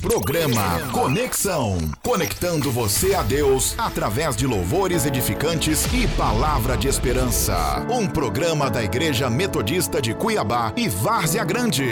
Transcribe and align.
Programa 0.00 0.80
Conexão. 0.92 1.76
Conectando 2.02 2.70
você 2.70 3.14
a 3.14 3.22
Deus 3.22 3.74
através 3.76 4.34
de 4.34 4.46
louvores 4.46 5.04
edificantes 5.04 5.84
e 5.92 6.08
palavra 6.16 6.74
de 6.74 6.88
esperança. 6.88 7.86
Um 7.90 8.06
programa 8.06 8.70
da 8.70 8.82
Igreja 8.82 9.28
Metodista 9.28 10.00
de 10.00 10.14
Cuiabá 10.14 10.72
e 10.74 10.88
Várzea 10.88 11.44
Grande. 11.44 11.86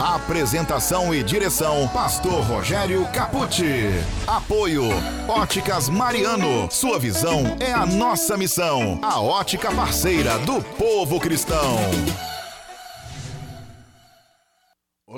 Apresentação 0.00 1.14
e 1.14 1.22
direção: 1.22 1.86
Pastor 1.88 2.42
Rogério 2.42 3.06
Capucci. 3.12 3.90
Apoio: 4.26 4.88
Óticas 5.28 5.88
Mariano. 5.88 6.68
Sua 6.68 6.98
visão 6.98 7.56
é 7.60 7.72
a 7.72 7.86
nossa 7.86 8.36
missão. 8.36 8.98
A 9.02 9.20
ótica 9.20 9.70
parceira 9.70 10.36
do 10.40 10.60
povo 10.76 11.20
cristão. 11.20 11.78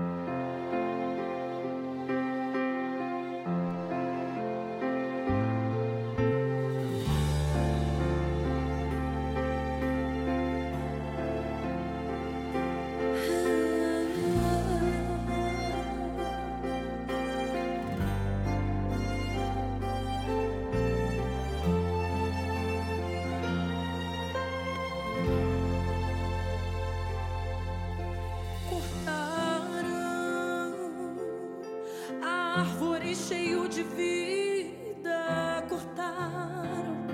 árvore 32.59 33.15
cheio 33.15 33.69
de 33.69 33.83
vida 33.83 35.65
cortaram. 35.69 37.07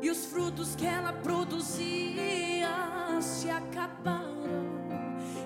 E 0.00 0.10
os 0.10 0.26
frutos 0.26 0.74
que 0.74 0.86
ela 0.86 1.12
produzia 1.12 2.70
se 3.20 3.50
acabaram. 3.50 4.22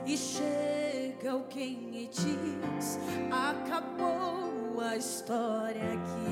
E 0.07 0.17
chega 0.17 1.33
alguém 1.33 2.05
e 2.05 2.07
diz 2.07 2.99
acabou 3.31 4.81
a 4.81 4.97
história 4.97 5.83
aqui. 5.83 6.25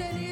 Seni 0.00 0.29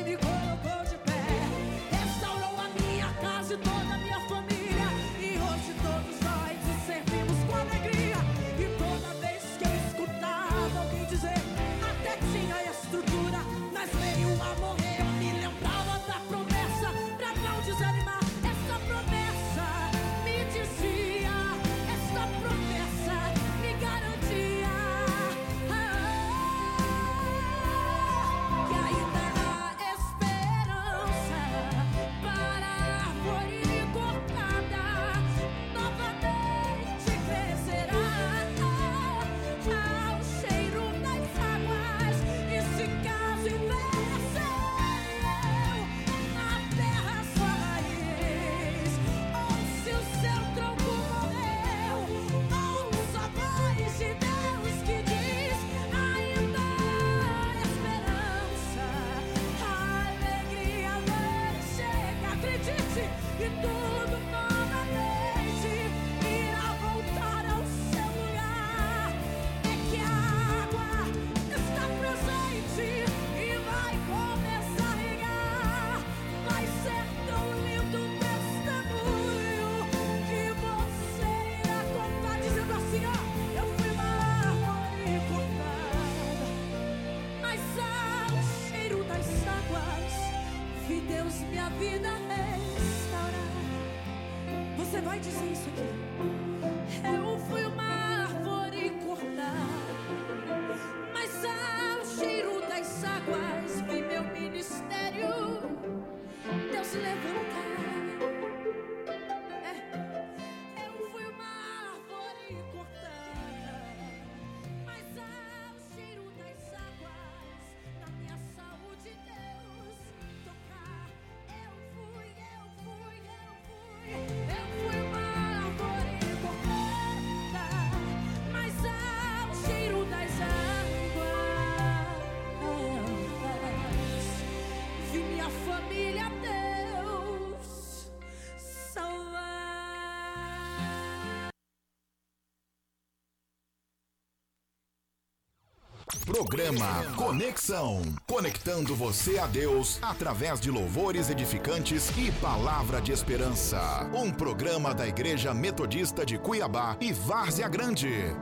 Programa 146.39 147.03
Conexão. 147.17 148.01
Conectando 148.25 148.95
você 148.95 149.41
a 149.41 149.47
Deus 149.49 149.99
através 150.01 150.61
de 150.61 150.71
louvores 150.71 151.31
edificantes 151.31 152.11
e 152.17 152.31
palavra 152.31 153.01
de 153.01 153.11
esperança. 153.11 154.09
Um 154.15 154.31
programa 154.31 154.95
da 154.95 155.05
Igreja 155.05 155.53
Metodista 155.53 156.25
de 156.25 156.39
Cuiabá 156.39 156.97
e 157.01 157.13
Várzea 157.13 157.67
Grande. 157.69 158.33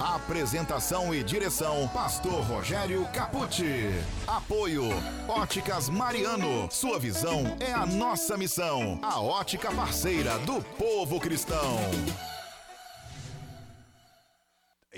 Apresentação 0.00 1.14
e 1.14 1.22
direção: 1.22 1.86
Pastor 1.88 2.42
Rogério 2.44 3.06
Caputi. 3.12 3.90
Apoio: 4.26 4.84
Óticas 5.28 5.90
Mariano. 5.90 6.66
Sua 6.70 6.98
visão 6.98 7.44
é 7.60 7.74
a 7.74 7.84
nossa 7.84 8.38
missão. 8.38 8.98
A 9.02 9.20
ótica 9.20 9.70
parceira 9.70 10.38
do 10.38 10.62
povo 10.78 11.20
cristão. 11.20 11.78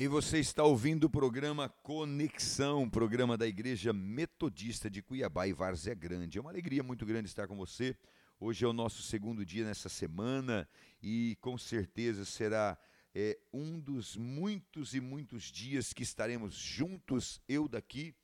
E 0.00 0.08
você 0.08 0.38
está 0.38 0.64
ouvindo 0.64 1.04
o 1.04 1.10
programa 1.10 1.68
Conexão, 1.68 2.88
programa 2.88 3.36
da 3.36 3.46
Igreja 3.46 3.92
Metodista 3.92 4.88
de 4.88 5.02
Cuiabá 5.02 5.46
e 5.46 5.52
Várzea 5.52 5.94
Grande. 5.94 6.38
É 6.38 6.40
uma 6.40 6.48
alegria 6.48 6.82
muito 6.82 7.04
grande 7.04 7.28
estar 7.28 7.46
com 7.46 7.54
você. 7.54 7.94
Hoje 8.40 8.64
é 8.64 8.68
o 8.68 8.72
nosso 8.72 9.02
segundo 9.02 9.44
dia 9.44 9.62
nessa 9.62 9.90
semana 9.90 10.66
e 11.02 11.36
com 11.42 11.58
certeza 11.58 12.24
será 12.24 12.78
é, 13.14 13.38
um 13.52 13.78
dos 13.78 14.16
muitos 14.16 14.94
e 14.94 15.02
muitos 15.02 15.42
dias 15.42 15.92
que 15.92 16.02
estaremos 16.02 16.54
juntos, 16.54 17.38
eu 17.46 17.68
daqui, 17.68 18.14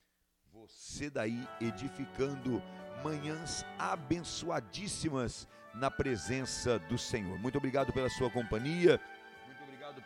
você 0.50 1.10
daí, 1.10 1.46
edificando 1.60 2.62
manhãs 3.04 3.66
abençoadíssimas 3.78 5.46
na 5.74 5.90
presença 5.90 6.78
do 6.78 6.96
Senhor. 6.96 7.38
Muito 7.38 7.58
obrigado 7.58 7.92
pela 7.92 8.08
sua 8.08 8.30
companhia 8.30 8.98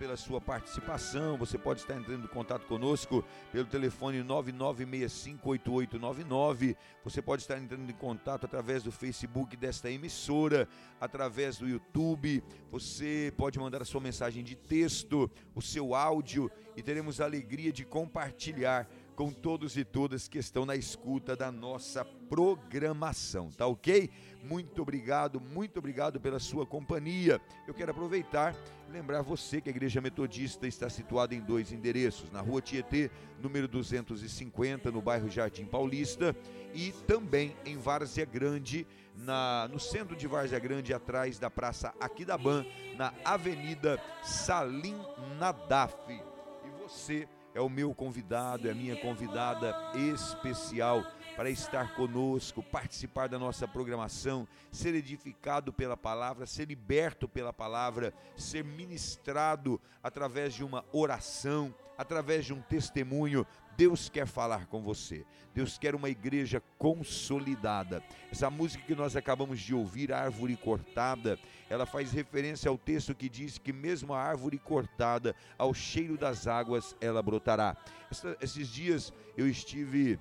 pela 0.00 0.16
sua 0.16 0.40
participação. 0.40 1.36
Você 1.36 1.56
pode 1.58 1.80
estar 1.80 1.94
entrando 1.94 2.24
em 2.24 2.28
contato 2.28 2.66
conosco 2.66 3.22
pelo 3.52 3.66
telefone 3.66 4.24
99658899. 4.24 6.74
Você 7.04 7.20
pode 7.20 7.42
estar 7.42 7.58
entrando 7.58 7.90
em 7.90 7.94
contato 7.94 8.46
através 8.46 8.82
do 8.82 8.90
Facebook 8.90 9.58
desta 9.58 9.90
emissora, 9.90 10.66
através 10.98 11.58
do 11.58 11.68
YouTube. 11.68 12.42
Você 12.70 13.30
pode 13.36 13.58
mandar 13.58 13.82
a 13.82 13.84
sua 13.84 14.00
mensagem 14.00 14.42
de 14.42 14.56
texto, 14.56 15.30
o 15.54 15.60
seu 15.60 15.94
áudio 15.94 16.50
e 16.74 16.82
teremos 16.82 17.20
a 17.20 17.26
alegria 17.26 17.70
de 17.70 17.84
compartilhar 17.84 18.88
com 19.14 19.30
todos 19.30 19.76
e 19.76 19.84
todas 19.84 20.28
que 20.28 20.38
estão 20.38 20.64
na 20.64 20.76
escuta 20.76 21.36
da 21.36 21.50
nossa 21.52 22.04
programação, 22.04 23.50
tá 23.50 23.66
ok? 23.66 24.10
Muito 24.42 24.80
obrigado, 24.80 25.40
muito 25.40 25.78
obrigado 25.78 26.20
pela 26.20 26.38
sua 26.38 26.64
companhia. 26.64 27.40
Eu 27.66 27.74
quero 27.74 27.90
aproveitar 27.90 28.54
e 28.88 28.92
lembrar 28.92 29.22
você 29.22 29.60
que 29.60 29.68
a 29.68 29.72
Igreja 29.72 30.00
Metodista 30.00 30.66
está 30.66 30.88
situada 30.88 31.34
em 31.34 31.40
dois 31.40 31.72
endereços, 31.72 32.30
na 32.30 32.40
Rua 32.40 32.62
Tietê, 32.62 33.10
número 33.40 33.68
250, 33.68 34.90
no 34.90 35.02
bairro 35.02 35.28
Jardim 35.28 35.66
Paulista, 35.66 36.34
e 36.72 36.92
também 37.06 37.54
em 37.66 37.76
Várzea 37.76 38.24
Grande, 38.24 38.86
na, 39.14 39.68
no 39.70 39.78
centro 39.78 40.16
de 40.16 40.26
Várzea 40.26 40.58
Grande, 40.58 40.94
atrás 40.94 41.38
da 41.38 41.50
Praça 41.50 41.92
Aquidaban, 42.00 42.64
na 42.96 43.12
Avenida 43.24 44.00
Salim 44.22 44.96
Nadaf. 45.38 45.94
E 46.10 46.82
você 46.82 47.28
é 47.54 47.60
o 47.60 47.68
meu 47.68 47.94
convidado, 47.94 48.68
é 48.68 48.70
a 48.70 48.74
minha 48.74 48.96
convidada 48.96 49.74
especial 49.94 51.04
para 51.36 51.50
estar 51.50 51.94
conosco, 51.94 52.62
participar 52.62 53.28
da 53.28 53.38
nossa 53.38 53.66
programação, 53.66 54.46
ser 54.70 54.94
edificado 54.94 55.72
pela 55.72 55.96
palavra, 55.96 56.46
ser 56.46 56.66
liberto 56.66 57.28
pela 57.28 57.52
palavra, 57.52 58.12
ser 58.36 58.64
ministrado 58.64 59.80
através 60.02 60.54
de 60.54 60.62
uma 60.62 60.84
oração, 60.92 61.74
através 61.96 62.44
de 62.44 62.52
um 62.52 62.60
testemunho. 62.60 63.46
Deus 63.80 64.10
quer 64.10 64.26
falar 64.26 64.66
com 64.66 64.82
você. 64.82 65.24
Deus 65.54 65.78
quer 65.78 65.94
uma 65.94 66.10
igreja 66.10 66.62
consolidada. 66.76 68.04
Essa 68.30 68.50
música 68.50 68.84
que 68.84 68.94
nós 68.94 69.16
acabamos 69.16 69.58
de 69.58 69.74
ouvir, 69.74 70.12
Árvore 70.12 70.54
Cortada, 70.54 71.38
ela 71.66 71.86
faz 71.86 72.12
referência 72.12 72.68
ao 72.68 72.76
texto 72.76 73.14
que 73.14 73.26
diz 73.26 73.56
que 73.56 73.72
mesmo 73.72 74.12
a 74.12 74.22
árvore 74.22 74.58
cortada, 74.58 75.34
ao 75.56 75.72
cheiro 75.72 76.18
das 76.18 76.46
águas 76.46 76.94
ela 77.00 77.22
brotará. 77.22 77.74
Essa, 78.10 78.36
esses 78.42 78.68
dias 78.68 79.14
eu 79.34 79.48
estive 79.48 80.18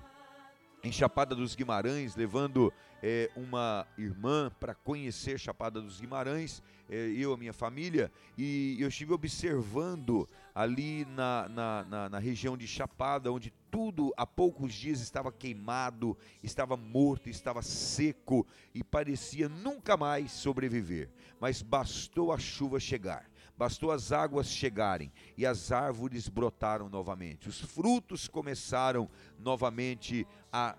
em 0.82 0.90
Chapada 0.90 1.34
dos 1.34 1.54
Guimarães, 1.54 2.16
levando 2.16 2.72
é, 3.02 3.30
uma 3.36 3.86
irmã 3.98 4.50
para 4.58 4.74
conhecer 4.74 5.38
Chapada 5.38 5.82
dos 5.82 6.00
Guimarães, 6.00 6.62
é, 6.88 6.94
eu, 7.14 7.34
a 7.34 7.36
minha 7.36 7.52
família, 7.52 8.10
e 8.38 8.78
eu 8.80 8.88
estive 8.88 9.12
observando 9.12 10.26
ali 10.54 11.04
na, 11.04 11.48
na, 11.48 11.84
na, 11.84 12.08
na, 12.08 12.18
região 12.18 12.56
de 12.56 12.66
Chapada, 12.66 13.32
onde 13.32 13.52
tudo 13.70 14.12
há 14.16 14.26
poucos 14.26 14.74
dias 14.74 15.00
estava 15.00 15.30
queimado, 15.30 16.16
estava 16.42 16.76
morto, 16.76 17.28
estava 17.28 17.62
seco 17.62 18.46
e 18.74 18.82
parecia 18.82 19.48
nunca 19.48 19.96
mais 19.96 20.32
sobreviver. 20.32 21.10
Mas 21.38 21.62
bastou 21.62 22.32
a 22.32 22.38
chuva 22.38 22.80
chegar. 22.80 23.30
Bastou 23.56 23.90
as 23.92 24.10
águas 24.10 24.48
chegarem 24.48 25.12
e 25.36 25.44
as 25.44 25.70
árvores 25.70 26.28
brotaram 26.28 26.88
novamente. 26.88 27.48
Os 27.48 27.60
frutos 27.60 28.26
começaram 28.26 29.08
novamente 29.38 30.26
a, 30.50 30.74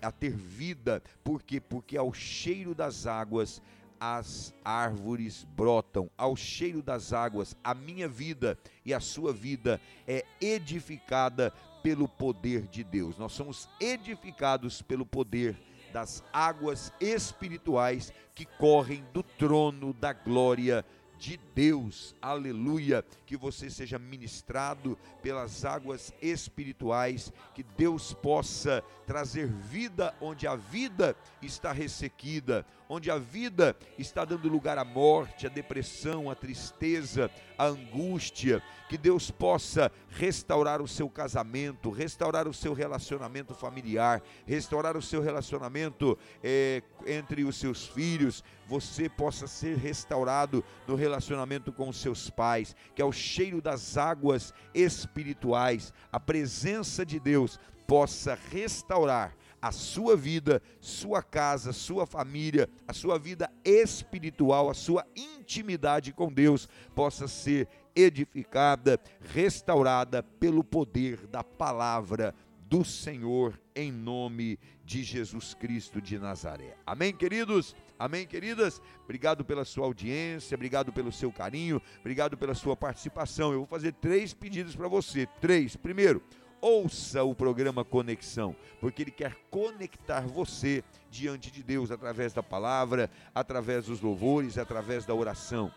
a 0.00 0.12
ter 0.12 0.30
vida. 0.30 1.02
Por 1.24 1.42
quê? 1.42 1.60
Porque 1.60 1.96
ao 1.96 2.12
cheiro 2.12 2.74
das 2.74 3.06
águas 3.06 3.60
as 4.04 4.52
árvores 4.64 5.46
brotam. 5.54 6.10
Ao 6.18 6.34
cheiro 6.34 6.82
das 6.82 7.12
águas, 7.12 7.56
a 7.62 7.72
minha 7.72 8.08
vida 8.08 8.58
e 8.84 8.92
a 8.92 8.98
sua 8.98 9.32
vida 9.32 9.80
é 10.08 10.24
edificada 10.40 11.52
pelo 11.84 12.08
poder 12.08 12.66
de 12.66 12.82
Deus. 12.82 13.16
Nós 13.16 13.30
somos 13.30 13.68
edificados 13.78 14.82
pelo 14.82 15.06
poder 15.06 15.56
das 15.92 16.24
águas 16.32 16.92
espirituais 17.00 18.12
que 18.34 18.44
correm 18.44 19.04
do 19.12 19.22
trono 19.22 19.92
da 19.92 20.12
glória 20.12 20.84
de 20.84 21.02
de 21.22 21.38
Deus, 21.54 22.16
aleluia, 22.20 23.04
que 23.24 23.36
você 23.36 23.70
seja 23.70 23.96
ministrado 23.96 24.98
pelas 25.22 25.64
águas 25.64 26.12
espirituais, 26.20 27.32
que 27.54 27.62
Deus 27.62 28.12
possa 28.12 28.82
trazer 29.06 29.46
vida 29.46 30.12
onde 30.20 30.48
a 30.48 30.56
vida 30.56 31.14
está 31.40 31.70
ressequida, 31.70 32.66
onde 32.92 33.10
a 33.10 33.16
vida 33.16 33.74
está 33.98 34.22
dando 34.22 34.50
lugar 34.50 34.76
à 34.76 34.84
morte, 34.84 35.46
à 35.46 35.48
depressão, 35.48 36.30
à 36.30 36.34
tristeza, 36.34 37.30
à 37.56 37.64
angústia, 37.64 38.62
que 38.86 38.98
Deus 38.98 39.30
possa 39.30 39.90
restaurar 40.10 40.82
o 40.82 40.86
seu 40.86 41.08
casamento, 41.08 41.88
restaurar 41.88 42.46
o 42.46 42.52
seu 42.52 42.74
relacionamento 42.74 43.54
familiar, 43.54 44.22
restaurar 44.46 44.94
o 44.94 45.00
seu 45.00 45.22
relacionamento 45.22 46.18
é, 46.44 46.82
entre 47.06 47.44
os 47.44 47.56
seus 47.56 47.86
filhos, 47.86 48.44
você 48.66 49.08
possa 49.08 49.46
ser 49.46 49.78
restaurado 49.78 50.62
no 50.86 50.94
relacionamento 50.94 51.72
com 51.72 51.88
os 51.88 51.96
seus 51.96 52.28
pais, 52.28 52.76
que 52.94 53.00
é 53.00 53.04
o 53.06 53.10
cheiro 53.10 53.62
das 53.62 53.96
águas 53.96 54.52
espirituais, 54.74 55.94
a 56.12 56.20
presença 56.20 57.06
de 57.06 57.18
Deus 57.18 57.58
possa 57.86 58.38
restaurar 58.50 59.34
a 59.62 59.70
sua 59.70 60.16
vida, 60.16 60.60
sua 60.80 61.22
casa, 61.22 61.72
sua 61.72 62.04
família, 62.04 62.68
a 62.86 62.92
sua 62.92 63.16
vida 63.16 63.48
espiritual, 63.64 64.68
a 64.68 64.74
sua 64.74 65.06
intimidade 65.14 66.12
com 66.12 66.32
Deus 66.32 66.68
possa 66.96 67.28
ser 67.28 67.68
edificada, 67.94 69.00
restaurada 69.20 70.22
pelo 70.22 70.64
poder 70.64 71.28
da 71.28 71.44
palavra 71.44 72.34
do 72.72 72.84
Senhor 72.84 73.60
em 73.76 73.92
nome 73.92 74.58
de 74.82 75.02
Jesus 75.02 75.54
Cristo 75.54 76.00
de 76.00 76.18
Nazaré. 76.18 76.74
Amém, 76.86 77.12
queridos? 77.12 77.76
Amém, 77.98 78.26
queridas? 78.26 78.80
Obrigado 79.04 79.44
pela 79.44 79.64
sua 79.64 79.84
audiência, 79.84 80.54
obrigado 80.54 80.90
pelo 80.90 81.12
seu 81.12 81.30
carinho, 81.30 81.80
obrigado 82.00 82.36
pela 82.36 82.54
sua 82.54 82.74
participação. 82.74 83.52
Eu 83.52 83.58
vou 83.58 83.66
fazer 83.66 83.92
três 83.92 84.34
pedidos 84.34 84.74
para 84.74 84.88
você. 84.88 85.26
Três. 85.40 85.76
Primeiro, 85.76 86.22
ouça 86.62 87.24
o 87.24 87.34
programa 87.34 87.84
Conexão, 87.84 88.54
porque 88.80 89.02
ele 89.02 89.10
quer 89.10 89.36
conectar 89.50 90.20
você 90.20 90.84
diante 91.10 91.50
de 91.50 91.60
Deus 91.60 91.90
através 91.90 92.32
da 92.32 92.42
palavra, 92.42 93.10
através 93.34 93.86
dos 93.86 94.00
louvores, 94.00 94.56
através 94.56 95.04
da 95.04 95.12
oração. 95.12 95.74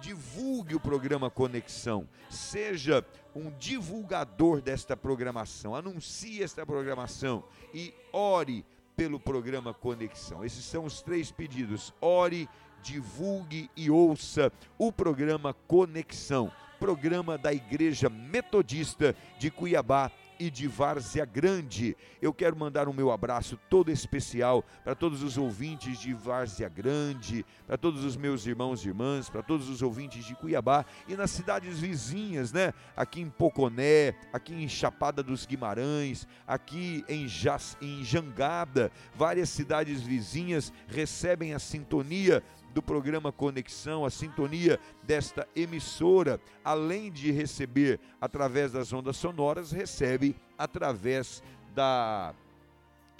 Divulgue 0.00 0.76
o 0.76 0.80
programa 0.80 1.28
Conexão, 1.28 2.08
seja 2.30 3.04
um 3.34 3.50
divulgador 3.58 4.62
desta 4.62 4.96
programação, 4.96 5.74
anuncie 5.74 6.40
esta 6.40 6.64
programação 6.64 7.42
e 7.74 7.92
ore 8.12 8.64
pelo 8.96 9.18
programa 9.18 9.74
Conexão. 9.74 10.44
Esses 10.44 10.64
são 10.64 10.84
os 10.84 11.02
três 11.02 11.32
pedidos: 11.32 11.92
ore, 12.00 12.48
divulgue 12.80 13.68
e 13.76 13.90
ouça 13.90 14.52
o 14.78 14.92
programa 14.92 15.52
Conexão, 15.66 16.52
programa 16.78 17.36
da 17.36 17.52
Igreja 17.52 18.08
Metodista 18.08 19.16
de 19.36 19.50
Cuiabá 19.50 20.12
e 20.38 20.50
de 20.50 20.66
Várzea 20.66 21.24
Grande. 21.24 21.96
Eu 22.20 22.32
quero 22.32 22.56
mandar 22.56 22.88
um 22.88 22.92
meu 22.92 23.10
abraço 23.10 23.58
todo 23.68 23.90
especial 23.90 24.64
para 24.84 24.94
todos 24.94 25.22
os 25.22 25.36
ouvintes 25.36 25.98
de 25.98 26.14
Várzea 26.14 26.68
Grande, 26.68 27.44
para 27.66 27.76
todos 27.76 28.04
os 28.04 28.16
meus 28.16 28.46
irmãos 28.46 28.84
e 28.84 28.88
irmãs, 28.88 29.28
para 29.28 29.42
todos 29.42 29.68
os 29.68 29.82
ouvintes 29.82 30.24
de 30.24 30.34
Cuiabá 30.34 30.84
e 31.06 31.16
nas 31.16 31.30
cidades 31.30 31.78
vizinhas, 31.78 32.52
né? 32.52 32.72
Aqui 32.96 33.20
em 33.20 33.28
Poconé, 33.28 34.14
aqui 34.32 34.54
em 34.54 34.68
Chapada 34.68 35.22
dos 35.22 35.46
Guimarães, 35.46 36.26
aqui 36.46 37.04
em, 37.08 37.26
Jas, 37.26 37.76
em 37.80 38.04
Jangada, 38.04 38.90
várias 39.14 39.48
cidades 39.48 40.02
vizinhas 40.02 40.72
recebem 40.86 41.54
a 41.54 41.58
sintonia 41.58 42.42
do 42.74 42.82
programa 42.82 43.32
Conexão, 43.32 44.04
a 44.04 44.10
sintonia 44.10 44.78
desta 45.02 45.48
emissora, 45.54 46.40
além 46.64 47.10
de 47.10 47.30
receber 47.30 47.98
através 48.20 48.72
das 48.72 48.92
ondas 48.92 49.16
sonoras, 49.16 49.72
recebe 49.72 50.36
através 50.56 51.42
da 51.74 52.34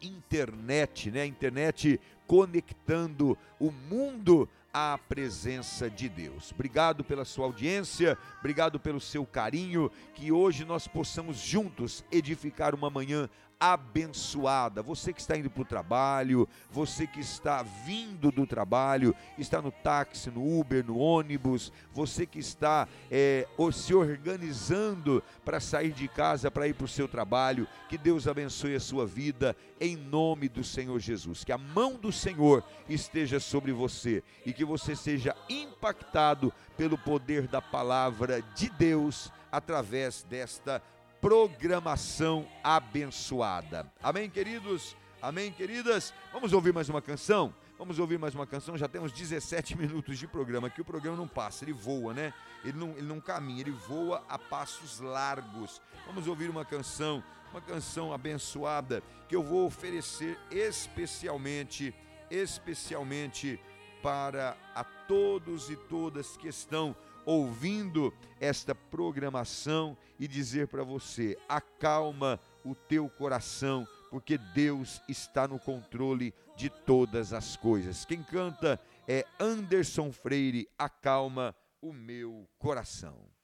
internet, 0.02 1.11
né? 1.11 1.26
Internet 1.26 2.00
conectando 2.26 3.37
o 3.58 3.70
mundo 3.70 4.48
à 4.72 4.98
presença 5.08 5.88
de 5.88 6.08
Deus. 6.08 6.52
Obrigado 6.52 7.02
pela 7.02 7.24
sua 7.24 7.46
audiência, 7.46 8.18
obrigado 8.38 8.78
pelo 8.78 9.00
seu 9.00 9.24
carinho, 9.24 9.90
que 10.14 10.30
hoje 10.30 10.64
nós 10.64 10.87
possamos 10.87 11.38
juntos 11.38 12.04
edificar 12.12 12.74
uma 12.74 12.90
manhã 12.90 13.28
abençoada. 13.61 14.83
Você 14.83 15.12
que 15.12 15.21
está 15.21 15.37
indo 15.37 15.51
para 15.51 15.62
o 15.62 15.64
trabalho, 15.64 16.49
você 16.71 17.07
que 17.07 17.21
está 17.21 17.62
vindo 17.62 18.31
do 18.31 18.47
trabalho, 18.47 19.14
está 19.37 19.61
no 19.61 19.71
táxi, 19.71 20.31
no 20.31 20.59
Uber, 20.59 20.85
no 20.85 20.99
ônibus, 20.99 21.73
você 21.92 22.25
que 22.25 22.38
está 22.38 22.87
é, 23.11 23.47
se 23.73 23.94
organizando 23.94 25.23
para 25.44 25.61
sair 25.61 25.92
de 25.92 26.07
casa 26.09 26.51
para 26.51 26.68
ir 26.68 26.75
para 26.75 26.85
o 26.85 26.88
seu 26.88 27.09
trabalho, 27.09 27.66
que 27.88 27.99
Deus 27.99 28.29
abençoe 28.29 28.75
a 28.75 28.81
sua 28.81 29.07
vida 29.07 29.57
em 29.81 29.97
nome 29.97 30.49
do 30.49 30.62
Senhor 30.62 30.99
Jesus. 31.01 31.44
Que 31.44 31.53
a 31.53 31.59
mão 31.59 31.94
do 31.94 32.12
Senhor 32.12 32.62
esteja 32.88 33.40
sobre 33.40 33.73
você 33.73 34.23
e 34.47 34.53
que 34.53 34.64
você 34.64 34.94
seja 34.94 35.35
impactado 35.49 36.53
pelo 36.77 36.97
poder 36.97 37.49
da 37.49 37.61
palavra 37.61 38.42
de 38.55 38.68
Deus 38.71 39.33
através 39.51 40.23
desta 40.25 40.83
programação 41.20 42.46
abençoada. 42.62 43.90
Amém, 44.02 44.31
queridos? 44.31 44.96
Amém, 45.20 45.50
queridas? 45.50 46.14
Vamos 46.33 46.52
ouvir 46.52 46.72
mais 46.72 46.88
uma 46.88 47.02
canção? 47.02 47.52
Vamos 47.76 47.98
ouvir 47.98 48.18
mais 48.18 48.35
uma 48.35 48.46
canção. 48.46 48.76
Já 48.76 48.88
temos 48.88 49.12
17 49.12 49.76
minutos 49.78 50.18
de 50.18 50.26
programa 50.26 50.68
aqui. 50.68 50.81
O 50.81 50.85
programa 50.85 51.16
não 51.16 51.26
passa, 51.26 51.64
ele 51.64 51.72
voa, 51.72 52.14
né? 52.14 52.33
Ele 52.64 52.78
não, 52.78 52.90
ele 52.90 53.07
não 53.07 53.20
caminha, 53.20 53.61
ele 53.61 53.70
voa 53.70 54.24
a 54.28 54.38
passos 54.38 55.00
largos. 55.00 55.81
Vamos 56.07 56.26
ouvir 56.26 56.50
uma 56.50 56.64
canção, 56.64 57.22
uma 57.50 57.61
canção 57.61 58.12
abençoada 58.12 59.02
que 59.28 59.35
eu 59.35 59.42
vou 59.42 59.66
oferecer 59.66 60.38
especialmente, 60.50 61.94
especialmente 62.31 63.61
para 64.02 64.57
a 64.74 64.85
todos 64.85 65.68
e 65.68 65.76
todas 65.76 66.37
que 66.37 66.48
estão 66.48 66.94
ouvindo 67.28 68.10
esta 68.40 68.74
programação 68.74 69.94
e 70.18 70.26
dizer 70.26 70.66
para 70.68 70.82
você: 70.82 71.36
acalma 71.46 72.40
o 72.64 72.74
teu 72.74 73.06
coração, 73.10 73.86
porque 74.10 74.38
Deus 74.38 75.02
está 75.06 75.46
no 75.46 75.58
controle 75.58 76.32
de 76.56 76.70
todas 76.70 77.34
as 77.34 77.54
coisas. 77.54 78.06
Quem 78.06 78.22
canta 78.22 78.80
é 79.06 79.26
Anderson 79.38 80.10
Freire, 80.10 80.66
acalma 80.78 81.54
o 81.82 81.92
meu 81.92 82.48
coração. 82.58 83.38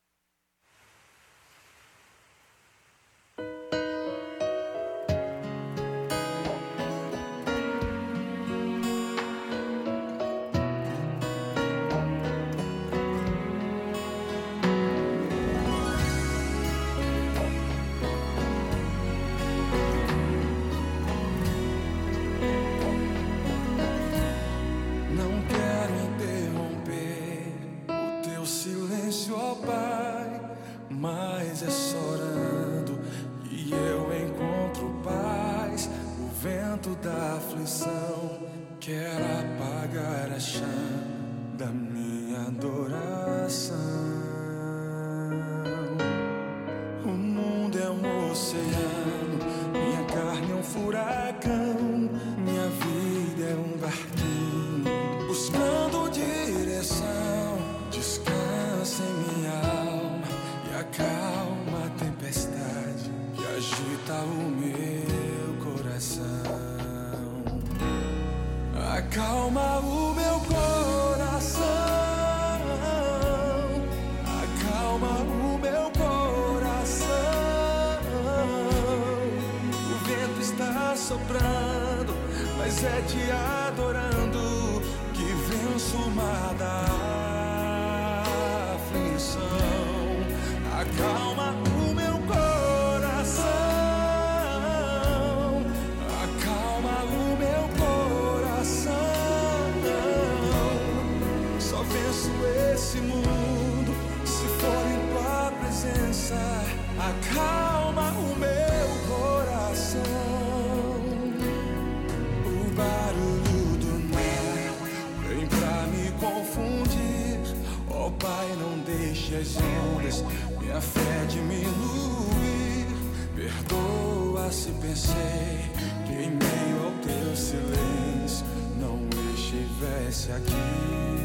permanece 130.04 130.32
aqui. 130.32 131.23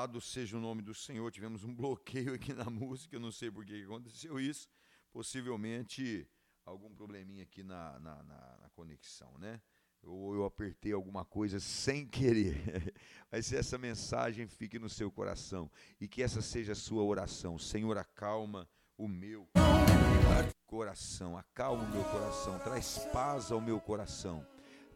Louvado 0.00 0.20
seja 0.20 0.56
o 0.56 0.60
nome 0.60 0.80
do 0.80 0.94
Senhor. 0.94 1.30
Tivemos 1.30 1.62
um 1.62 1.74
bloqueio 1.74 2.34
aqui 2.34 2.54
na 2.54 2.64
música, 2.64 3.18
não 3.18 3.30
sei 3.30 3.50
por 3.50 3.64
que 3.64 3.82
aconteceu 3.82 4.40
isso. 4.40 4.68
Possivelmente 5.12 6.26
algum 6.64 6.94
probleminha 6.94 7.42
aqui 7.42 7.62
na, 7.62 7.98
na, 8.00 8.22
na, 8.22 8.58
na 8.62 8.70
conexão, 8.70 9.36
né? 9.38 9.60
Ou 10.02 10.34
eu 10.34 10.44
apertei 10.44 10.92
alguma 10.92 11.24
coisa 11.24 11.60
sem 11.60 12.06
querer. 12.06 12.94
Mas 13.30 13.46
se 13.46 13.56
essa 13.56 13.76
mensagem 13.76 14.46
fique 14.46 14.78
no 14.78 14.88
seu 14.88 15.10
coração 15.10 15.70
e 16.00 16.08
que 16.08 16.22
essa 16.22 16.40
seja 16.40 16.72
a 16.72 16.76
sua 16.76 17.02
oração. 17.02 17.58
Senhor, 17.58 17.98
acalma 17.98 18.66
o 18.96 19.06
meu 19.06 19.46
coração, 20.66 21.36
acalma 21.36 21.84
o 21.84 21.90
meu 21.90 22.04
coração, 22.04 22.58
traz 22.60 22.98
paz 23.12 23.52
ao 23.52 23.60
meu 23.60 23.78
coração. 23.78 24.46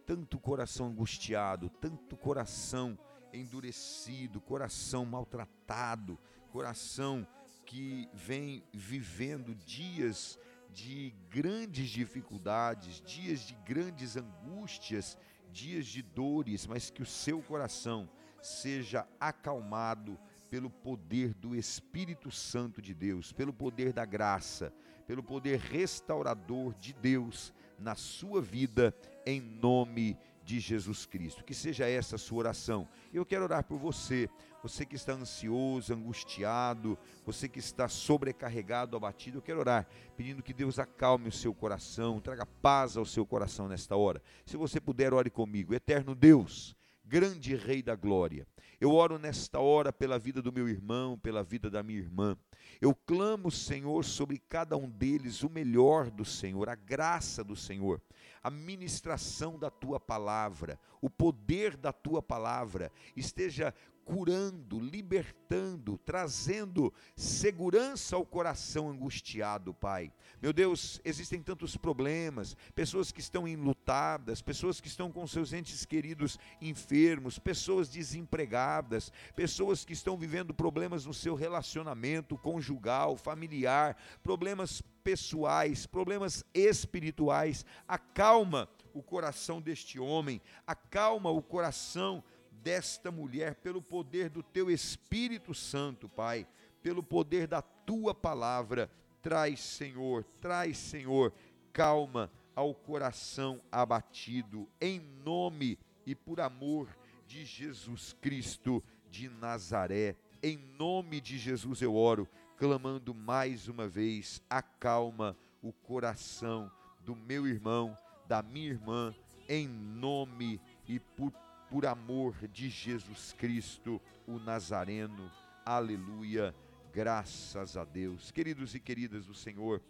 Tanto 0.07 0.38
coração 0.38 0.87
angustiado, 0.87 1.69
tanto 1.69 2.17
coração 2.17 2.99
endurecido, 3.35 4.40
coração 4.40 5.05
maltratado, 5.05 6.18
coração 6.51 7.27
que 7.66 8.09
vem 8.12 8.62
vivendo 8.73 9.55
dias 9.55 10.38
de 10.70 11.14
grandes 11.31 11.88
dificuldades, 11.88 13.01
dias 13.01 13.40
de 13.40 13.55
grandes 13.64 14.16
angústias, 14.16 15.16
dias 15.51 15.87
de 15.87 16.03
dores, 16.03 16.66
mas 16.66 16.90
que 16.90 17.03
o 17.03 17.07
seu 17.07 17.40
coração 17.42 18.09
seja 18.42 19.07
acalmado 19.18 20.18
pelo 20.51 20.68
poder 20.68 21.35
do 21.35 21.55
Espírito 21.55 22.31
Santo 22.31 22.83
de 22.83 22.94
Deus, 22.94 23.33
pelo 23.33 23.53
poder 23.53 23.92
da 23.92 24.05
graça, 24.05 24.73
pelo 25.07 25.23
poder 25.23 25.59
restaurador 25.59 26.75
de 26.75 26.92
Deus 26.92 27.53
na 27.79 27.94
sua 27.94 28.40
vida, 28.40 28.94
em 29.27 29.40
nome 29.40 30.14
de 30.14 30.34
Jesus 30.46 31.07
Cristo. 31.07 31.44
Que 31.44 31.54
seja 31.54 31.88
essa 31.88 32.16
a 32.16 32.18
sua 32.18 32.38
oração. 32.38 32.88
Eu 33.12 33.24
quero 33.24 33.44
orar 33.44 33.64
por 33.64 33.78
você, 33.78 34.28
você 34.62 34.85
que 34.85 34.96
está 34.96 35.12
ansioso, 35.12 35.92
angustiado, 35.92 36.98
você 37.24 37.48
que 37.48 37.59
está 37.59 37.88
sobrecarregado, 37.88 38.96
abatido, 38.96 39.38
eu 39.38 39.42
quero 39.42 39.61
orar, 39.61 39.87
pedindo 40.16 40.42
que 40.42 40.52
Deus 40.52 40.78
acalme 40.78 41.28
o 41.28 41.33
seu 41.33 41.54
coração, 41.54 42.20
traga 42.20 42.46
paz 42.46 42.96
ao 42.96 43.04
seu 43.04 43.26
coração 43.26 43.68
nesta 43.68 43.96
hora. 43.96 44.22
Se 44.46 44.57
você 44.57 44.80
puder, 44.80 45.12
ore 45.12 45.30
comigo. 45.30 45.74
Eterno 45.74 46.14
Deus, 46.14 46.76
grande 47.04 47.54
Rei 47.57 47.83
da 47.83 47.94
glória, 47.94 48.46
eu 48.80 48.92
oro 48.92 49.18
nesta 49.18 49.61
hora 49.61 49.92
pela 49.92 50.18
vida 50.18 50.42
do 50.42 50.52
meu 50.52 50.68
irmão, 50.68 51.18
pela 51.18 51.42
vida 51.42 51.70
da 51.70 51.83
minha 51.83 51.98
irmã. 51.98 52.37
Eu 52.80 52.94
clamo, 52.94 53.50
Senhor, 53.50 54.04
sobre 54.04 54.38
cada 54.38 54.76
um 54.76 54.90
deles 54.90 55.42
o 55.42 55.48
melhor 55.48 56.11
do 56.11 56.24
Senhor, 56.24 56.68
a 56.68 56.74
graça 56.74 57.44
do 57.44 57.54
Senhor 57.54 58.00
a 58.44 58.50
ministração 58.50 59.59
da 59.59 59.70
tua 59.70 59.98
palavra, 59.98 60.78
o 61.00 61.09
poder 61.09 61.78
da 61.78 61.94
tua 61.94 62.22
palavra 62.22 62.92
esteja 63.16 63.74
curando, 64.05 64.79
libertando, 64.79 65.99
trazendo 66.05 66.93
segurança 67.17 68.17
ao 68.17 68.25
coração 68.25 68.90
angustiado, 68.90 69.73
Pai. 69.73 70.12
Meu 70.40 70.53
Deus, 70.53 71.01
existem 71.05 71.43
tantos 71.43 71.77
problemas, 71.77 72.57
pessoas 72.75 73.11
que 73.11 73.21
estão 73.21 73.49
enlutadas, 73.49 74.43
pessoas 74.43 74.81
que 74.81 74.88
estão 74.88 75.11
com 75.11 75.27
seus 75.27 75.53
entes 75.53 75.85
queridos 75.87 76.38
enfermos, 76.61 77.38
pessoas 77.38 77.88
desempregadas, 77.88 79.11
pessoas 79.35 79.85
que 79.85 79.93
estão 79.93 80.17
vivendo 80.17 80.53
problemas 80.53 81.07
no 81.07 81.14
seu 81.14 81.35
relacionamento 81.35 82.37
conjugal, 82.37 83.17
familiar, 83.17 83.97
problemas 84.23 84.83
pessoais, 85.03 85.87
problemas 85.87 86.45
espirituais. 86.53 87.64
Acalma 87.87 88.69
o 88.93 89.03
coração 89.03 89.61
deste 89.61 89.99
homem, 89.99 90.40
acalma 90.67 91.31
o 91.31 91.43
coração 91.43 92.23
desta 92.64 93.11
mulher, 93.11 93.57
pelo 93.57 93.83
poder 93.83 94.31
do 94.31 94.42
teu 94.42 94.70
Espírito 94.70 95.53
Santo, 95.53 96.09
Pai, 96.09 96.46
pelo 96.83 97.03
poder 97.03 97.46
da 97.46 97.61
tua 97.61 98.14
palavra. 98.14 98.90
Traz, 99.20 99.61
Senhor, 99.61 100.24
traz, 100.40 100.79
Senhor, 100.79 101.33
calma 101.74 102.33
ao 102.57 102.74
coração 102.74 103.61
abatido, 103.70 104.66
em 104.81 104.98
nome 104.98 105.79
e 106.07 106.14
por 106.14 106.40
amor 106.40 106.88
de 107.27 107.44
Jesus 107.44 108.14
Cristo 108.14 108.83
de 109.11 109.29
Nazaré. 109.29 110.16
Em 110.42 110.57
nome 110.57 111.20
de 111.20 111.37
Jesus 111.37 111.83
eu 111.83 111.94
oro, 111.94 112.27
clamando 112.57 113.14
mais 113.14 113.68
uma 113.68 113.87
vez: 113.87 114.42
acalma 114.48 115.37
o 115.62 115.70
coração 115.70 116.70
do 117.00 117.14
meu 117.14 117.46
irmão, 117.46 117.96
da 118.27 118.42
minha 118.42 118.68
irmã, 118.68 119.14
em 119.48 119.68
nome 119.68 120.61
e 120.87 120.98
por 120.98 121.33
por 121.70 121.87
amor 121.87 122.35
de 122.48 122.68
Jesus 122.68 123.33
Cristo, 123.33 124.00
o 124.27 124.38
Nazareno. 124.38 125.31
Aleluia. 125.64 126.55
Graças 126.92 127.77
a 127.77 127.85
Deus. 127.85 128.31
Queridos 128.31 128.74
e 128.74 128.81
queridas 128.81 129.27
do 129.27 129.35
Senhor, 129.35 129.83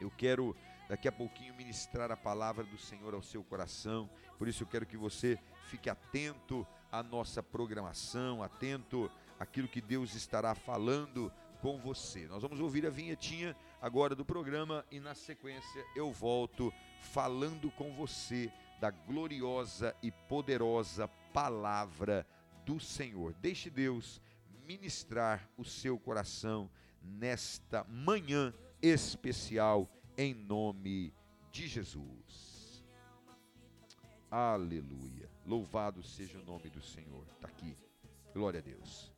eu 0.00 0.10
quero 0.10 0.54
daqui 0.88 1.08
a 1.08 1.12
pouquinho 1.12 1.54
ministrar 1.54 2.10
a 2.10 2.16
palavra 2.16 2.64
do 2.64 2.78
Senhor 2.78 3.14
ao 3.14 3.22
seu 3.22 3.42
coração. 3.42 4.08
Por 4.38 4.46
isso 4.48 4.62
eu 4.62 4.66
quero 4.66 4.86
que 4.86 4.96
você 4.96 5.38
fique 5.64 5.88
atento 5.88 6.66
à 6.92 7.02
nossa 7.02 7.42
programação, 7.42 8.42
atento 8.42 9.10
àquilo 9.38 9.68
que 9.68 9.80
Deus 9.80 10.14
estará 10.14 10.54
falando 10.54 11.32
com 11.60 11.78
você. 11.78 12.26
Nós 12.26 12.42
vamos 12.42 12.60
ouvir 12.60 12.86
a 12.86 12.90
vinhetinha 12.90 13.56
agora 13.80 14.14
do 14.14 14.24
programa 14.24 14.84
e 14.90 15.00
na 15.00 15.14
sequência 15.14 15.84
eu 15.96 16.12
volto 16.12 16.72
falando 17.00 17.70
com 17.70 17.92
você 17.94 18.52
da 18.80 18.90
gloriosa 18.90 19.94
e 20.02 20.10
poderosa 20.10 21.08
palavra 21.32 22.26
do 22.64 22.80
Senhor. 22.80 23.34
Deixe 23.34 23.70
Deus 23.70 24.20
ministrar 24.66 25.48
o 25.56 25.64
seu 25.64 25.98
coração 25.98 26.70
nesta 27.02 27.84
manhã 27.84 28.52
especial, 28.80 29.88
em 30.16 30.34
nome 30.34 31.12
de 31.50 31.66
Jesus. 31.66 32.84
Aleluia. 34.30 35.30
Louvado 35.46 36.02
seja 36.02 36.38
o 36.38 36.44
nome 36.44 36.68
do 36.70 36.82
Senhor. 36.82 37.24
Está 37.34 37.46
aqui. 37.46 37.76
Glória 38.32 38.58
a 38.58 38.62
Deus. 38.62 39.13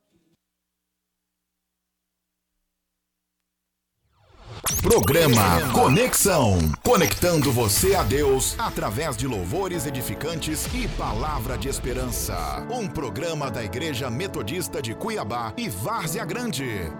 Programa 4.82 5.72
Conexão. 5.72 6.58
Conectando 6.82 7.50
você 7.52 7.94
a 7.94 8.02
Deus 8.02 8.54
através 8.58 9.16
de 9.16 9.26
louvores 9.26 9.86
edificantes 9.86 10.66
e 10.74 10.88
palavra 10.88 11.56
de 11.58 11.68
esperança. 11.68 12.66
Um 12.70 12.86
programa 12.86 13.50
da 13.50 13.64
Igreja 13.64 14.10
Metodista 14.10 14.80
de 14.80 14.94
Cuiabá 14.94 15.52
e 15.56 15.68
Várzea 15.68 16.24
Grande. 16.24 16.90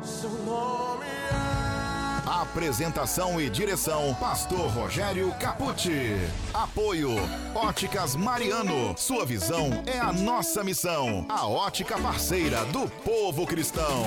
Apresentação 2.26 3.40
e 3.40 3.48
direção: 3.48 4.14
Pastor 4.20 4.68
Rogério 4.70 5.32
Caputi. 5.40 6.16
Apoio: 6.52 7.10
Óticas 7.54 8.16
Mariano. 8.16 8.94
Sua 8.96 9.24
visão 9.24 9.82
é 9.86 9.98
a 9.98 10.12
nossa 10.12 10.64
missão. 10.64 11.24
A 11.28 11.46
ótica 11.46 11.96
parceira 11.98 12.64
do 12.66 12.88
povo 12.88 13.46
cristão. 13.46 14.04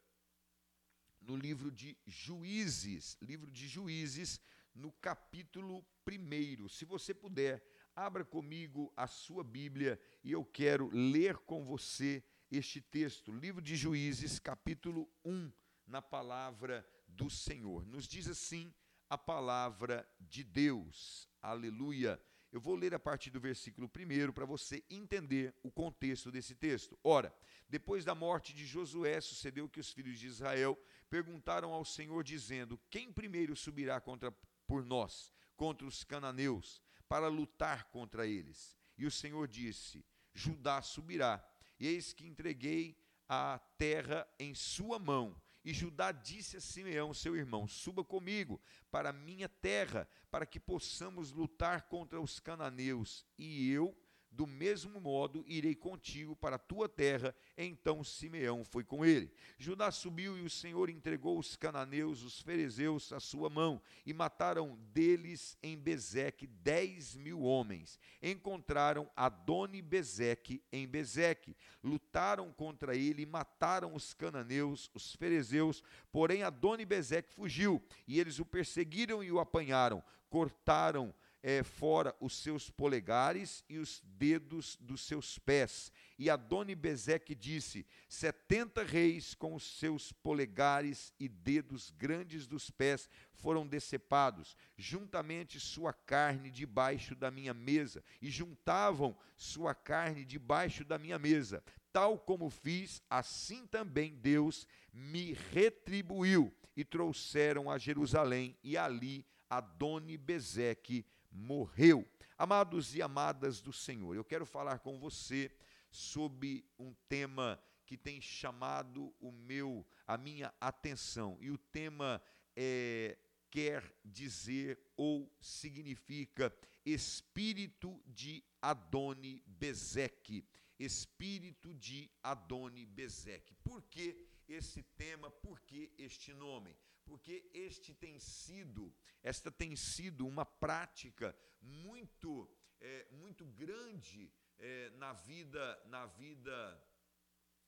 no 1.20 1.37
livro 1.37 1.70
de 1.70 1.97
Juízes, 2.07 3.16
livro 3.20 3.51
de 3.51 3.66
Juízes, 3.66 4.40
no 4.75 4.92
capítulo 4.92 5.85
1. 6.07 6.68
Se 6.68 6.85
você 6.85 7.14
puder, 7.14 7.64
abra 7.94 8.25
comigo 8.25 8.92
a 8.97 9.07
sua 9.07 9.42
Bíblia 9.42 10.01
e 10.23 10.33
eu 10.33 10.44
quero 10.44 10.88
ler 10.90 11.38
com 11.38 11.64
você 11.64 12.23
este 12.51 12.81
texto, 12.81 13.33
livro 13.33 13.62
de 13.62 13.75
Juízes, 13.75 14.38
capítulo 14.38 15.11
1, 15.25 15.51
na 15.87 16.03
palavra 16.03 16.87
do 17.09 17.31
Senhor. 17.31 17.87
Nos 17.87 18.07
diz 18.07 18.29
assim 18.29 18.73
a 19.09 19.16
palavra 19.16 20.09
de 20.20 20.44
Deus. 20.44 21.29
Aleluia. 21.40 22.20
Eu 22.55 22.61
vou 22.61 22.77
ler 22.77 22.95
a 22.95 23.01
partir 23.01 23.31
do 23.31 23.40
versículo 23.40 23.90
1 23.90 24.31
para 24.31 24.47
você 24.47 24.85
entender 24.88 25.53
o 25.61 25.73
contexto 25.73 26.31
desse 26.31 26.55
texto. 26.55 26.97
Ora, 27.03 27.35
depois 27.69 28.05
da 28.05 28.14
morte 28.14 28.55
de 28.55 28.64
Josué, 28.64 29.21
sucedeu 29.21 29.69
que 29.69 29.81
os 29.81 29.90
filhos 29.90 30.21
de 30.21 30.29
Israel 30.29 30.79
perguntaram 31.11 31.73
ao 31.73 31.85
Senhor, 31.85 32.23
dizendo: 32.23 32.81
Quem 32.88 33.12
primeiro 33.12 33.57
subirá 33.57 34.01
contra, 34.01 34.31
por 34.69 34.85
nós, 34.85 35.33
contra 35.57 35.85
os 35.85 36.05
cananeus, 36.05 36.81
para 37.09 37.27
lutar 37.27 37.87
contra 37.90 38.25
eles? 38.25 38.79
E 38.97 39.05
o 39.05 39.11
Senhor 39.11 39.49
disse: 39.49 40.05
Judá 40.33 40.81
subirá, 40.81 41.45
e 41.81 41.88
eis 41.88 42.12
que 42.12 42.25
entreguei 42.25 42.97
a 43.29 43.59
terra 43.77 44.29
em 44.38 44.55
sua 44.55 45.01
mão 45.01 45.35
e 45.64 45.72
Judá 45.72 46.12
disse 46.12 46.59
a 46.59 46.61
Simeão, 46.61 47.14
seu 47.14 47.35
irmão: 47.35 47.66
Suba 47.66 48.05
comigo 48.05 48.61
para 48.90 49.12
minha 49.12 49.48
terra, 49.48 50.07
para 50.31 50.44
que 50.44 50.61
possamos 50.61 51.33
lutar 51.33 51.88
contra 51.88 52.20
os 52.20 52.38
cananeus, 52.38 53.24
e 53.38 53.70
eu 53.70 53.96
do 54.35 54.47
mesmo 54.47 55.01
modo 55.01 55.44
irei 55.47 55.75
contigo 55.75 56.35
para 56.35 56.57
a 56.57 56.59
tua 56.59 56.88
terra. 56.88 57.35
Então 57.57 58.03
Simeão 58.03 58.64
foi 58.64 58.83
com 58.83 59.05
ele. 59.05 59.33
Judá 59.57 59.90
subiu 59.90 60.37
e 60.37 60.42
o 60.42 60.51
Senhor 60.51 60.90
entregou 60.90 61.38
os 61.38 61.57
cananeus, 61.57 62.23
os 62.23 62.40
ferezeus, 62.40 63.12
à 63.12 63.20
sua 63.20 63.49
mão, 63.49 63.81
e 64.05 64.12
mataram 64.12 64.77
deles 64.92 65.57
em 65.62 65.77
Bezeque 65.77 66.47
dez 66.47 67.14
mil 67.14 67.42
homens. 67.42 67.99
Encontraram 68.23 69.09
Adoni 69.14 69.81
Bezeque 69.81 70.62
em 70.73 70.87
Bezeque. 70.87 71.57
Lutaram 71.83 72.53
contra 72.53 72.97
ele 72.97 73.23
e 73.23 73.27
mataram 73.27 73.94
os 73.94 74.12
cananeus, 74.12 74.90
os 74.94 75.14
ferezeus. 75.14 75.83
Porém 76.11 76.42
Adoni 76.42 76.85
Bezeque 76.85 77.33
fugiu, 77.33 77.83
e 78.09 78.18
eles 78.18 78.38
o 78.38 78.44
perseguiram 78.44 79.23
e 79.23 79.31
o 79.31 79.38
apanharam. 79.38 80.03
Cortaram 80.29 81.14
é, 81.46 81.62
fora 81.62 82.16
os 82.20 82.38
seus 82.38 82.70
polegares 82.70 83.62
e 83.68 83.76
os 83.76 84.00
dedos 84.02 84.78
dos 84.80 85.02
seus 85.02 85.38
pés. 85.38 85.92
E 86.18 86.30
Adoni 86.30 86.74
Bezeque 86.74 87.35
disse: 87.35 87.87
setenta 88.09 88.83
reis 88.83 89.35
com 89.35 89.54
os 89.54 89.62
seus 89.62 90.11
polegares 90.11 91.12
e 91.20 91.28
dedos 91.28 91.90
grandes 91.90 92.46
dos 92.46 92.70
pés 92.70 93.11
foram 93.35 93.66
decepados, 93.66 94.57
juntamente 94.74 95.61
sua 95.61 95.92
carne 95.92 96.50
debaixo 96.50 97.14
da 97.14 97.30
minha 97.30 97.52
mesa, 97.52 98.02
e 98.22 98.30
juntavam 98.30 99.14
sua 99.37 99.74
carne 99.74 100.24
debaixo 100.24 100.83
da 100.83 100.98
minha 100.98 101.18
mesa. 101.18 101.62
Tal 101.92 102.18
como 102.18 102.48
fiz, 102.48 103.02
assim 103.11 103.66
também 103.66 104.14
Deus 104.14 104.66
me 104.90 105.35
retribuiu. 105.52 106.50
E 106.76 106.85
trouxeram 106.85 107.70
a 107.70 107.78
Jerusalém, 107.78 108.57
e 108.64 108.76
ali 108.76 109.24
Adoni 109.48 110.16
Bezeque 110.16 111.07
morreu. 111.35 112.09
Amados 112.38 112.94
e 112.94 113.03
amadas 113.03 113.61
do 113.61 113.73
Senhor, 113.73 114.14
eu 114.14 114.25
quero 114.25 114.47
falar 114.47 114.79
com 114.79 114.99
você 114.99 115.51
sobre 115.90 116.64
um 116.79 116.94
tema 117.09 117.61
que 117.87 117.97
tem 117.97 118.20
chamado 118.20 119.14
o 119.20 119.31
meu, 119.31 119.87
a 120.07 120.16
minha 120.16 120.53
atenção. 120.61 121.37
E 121.40 121.51
o 121.51 121.59
tema 121.59 122.23
é, 122.57 123.18
quer 123.51 123.94
dizer 124.05 124.79
ou 124.97 125.31
significa 125.40 126.53
espírito 126.85 128.03
de 128.07 128.42
Adoni 128.61 129.42
Bezeque. 129.47 130.44
Espírito 130.79 131.73
de 131.75 132.11
Adoni 132.23 132.85
Bezeque. 132.85 133.55
Por 133.62 133.83
que 133.83 134.27
esse 134.49 134.83
tema? 134.83 135.31
Por 135.31 135.61
que 135.61 135.92
este 135.97 136.33
nome? 136.33 136.77
Porque 137.05 137.49
este 137.53 137.95
tem 137.95 138.19
sido, 138.19 138.93
esta 139.23 139.51
tem 139.51 139.77
sido 139.77 140.27
uma 140.27 140.45
prática 140.45 141.37
muito, 141.61 142.51
é, 142.81 143.07
muito 143.11 143.45
grande 143.47 144.33
é, 144.59 144.90
na 144.90 145.12
vida, 145.12 145.83
na 145.87 146.07
vida 146.07 146.83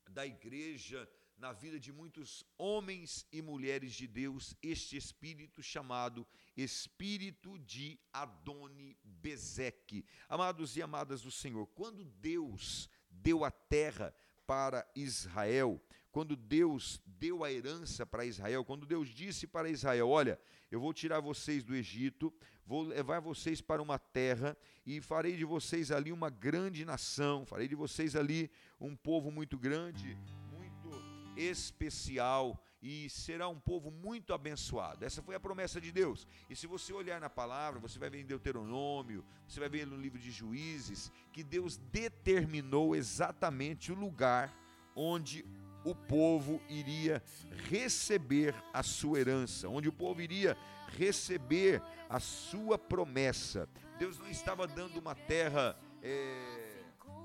da 0.09 0.27
igreja, 0.27 1.09
na 1.37 1.53
vida 1.53 1.79
de 1.79 1.93
muitos 1.93 2.45
homens 2.57 3.27
e 3.31 3.43
mulheres 3.43 3.95
de 3.95 4.07
Deus, 4.07 4.57
este 4.63 4.97
espírito 4.97 5.63
chamado 5.63 6.27
espírito 6.57 7.59
de 7.59 7.99
Adoni 8.13 8.97
Bezeque. 9.05 10.07
Amados 10.29 10.77
e 10.77 10.83
amadas 10.83 11.23
do 11.23 11.31
Senhor, 11.31 11.67
quando 11.69 12.05
Deus 12.05 12.89
deu 13.11 13.45
a 13.45 13.51
terra 13.51 14.15
para 14.47 14.91
Israel, 14.95 15.83
quando 16.17 16.35
Deus 16.35 16.99
deu 17.05 17.45
a 17.45 17.53
herança 17.53 18.07
para 18.07 18.25
Israel, 18.25 18.65
quando 18.65 18.87
Deus 18.87 19.11
disse 19.11 19.47
para 19.47 19.69
Israel: 19.69 20.09
Olha, 20.09 20.41
eu 20.71 20.81
vou 20.81 20.95
tirar 20.95 21.21
vocês 21.21 21.63
do 21.63 21.77
Egito, 21.77 22.33
vou 22.67 22.85
levar 22.85 23.21
vocês 23.21 23.61
para 23.61 23.83
uma 23.83 23.99
terra 23.99 24.57
e 24.87 24.99
farei 25.03 25.37
de 25.37 25.45
vocês 25.45 25.91
ali 25.91 26.11
uma 26.11 26.31
grande 26.31 26.87
nação, 26.87 27.45
farei 27.45 27.69
de 27.69 27.75
vocês 27.75 28.17
ali 28.17 28.51
um 28.81 28.97
povo 28.97 29.31
muito 29.31 29.59
grande, 29.59 30.17
muito 30.51 30.91
especial 31.37 32.59
e 32.81 33.11
será 33.11 33.47
um 33.49 33.61
povo 33.61 33.91
muito 33.91 34.33
abençoado. 34.33 35.05
Essa 35.05 35.21
foi 35.21 35.35
a 35.35 35.41
promessa 35.41 35.79
de 35.79 35.93
Deus. 35.93 36.27
E 36.49 36.57
se 36.57 36.67
você 36.67 36.95
olhar 36.95 37.21
na 37.21 37.29
palavra, 37.29 37.79
você 37.79 37.99
vai 37.99 38.09
ver 38.09 38.21
em 38.23 38.27
Deuteronômio, 38.27 39.23
você 39.47 39.61
vai 39.61 39.69
ver 39.69 39.87
no 39.87 39.99
livro 39.99 40.19
de 40.19 40.31
Juízes, 40.31 41.13
que 41.31 41.45
Deus 41.45 41.77
determinou 41.77 42.97
exatamente 42.97 43.93
o 43.93 43.95
lugar 43.95 44.51
onde 44.95 45.45
o 45.87 45.95
povo 45.95 46.61
iria 46.69 47.23
receber 47.71 48.53
a 48.75 48.83
sua 48.83 49.21
herança, 49.21 49.69
onde 49.69 49.89
o 49.89 49.93
povo 49.93 50.21
iria 50.21 50.57
receber 50.89 51.81
a 52.09 52.19
sua 52.19 52.77
promessa. 52.77 53.69
Deus 53.97 54.19
não 54.19 54.29
estava 54.29 54.67
dando 54.67 54.99
uma 54.99 55.15
terra 55.15 55.79
é, 56.03 56.83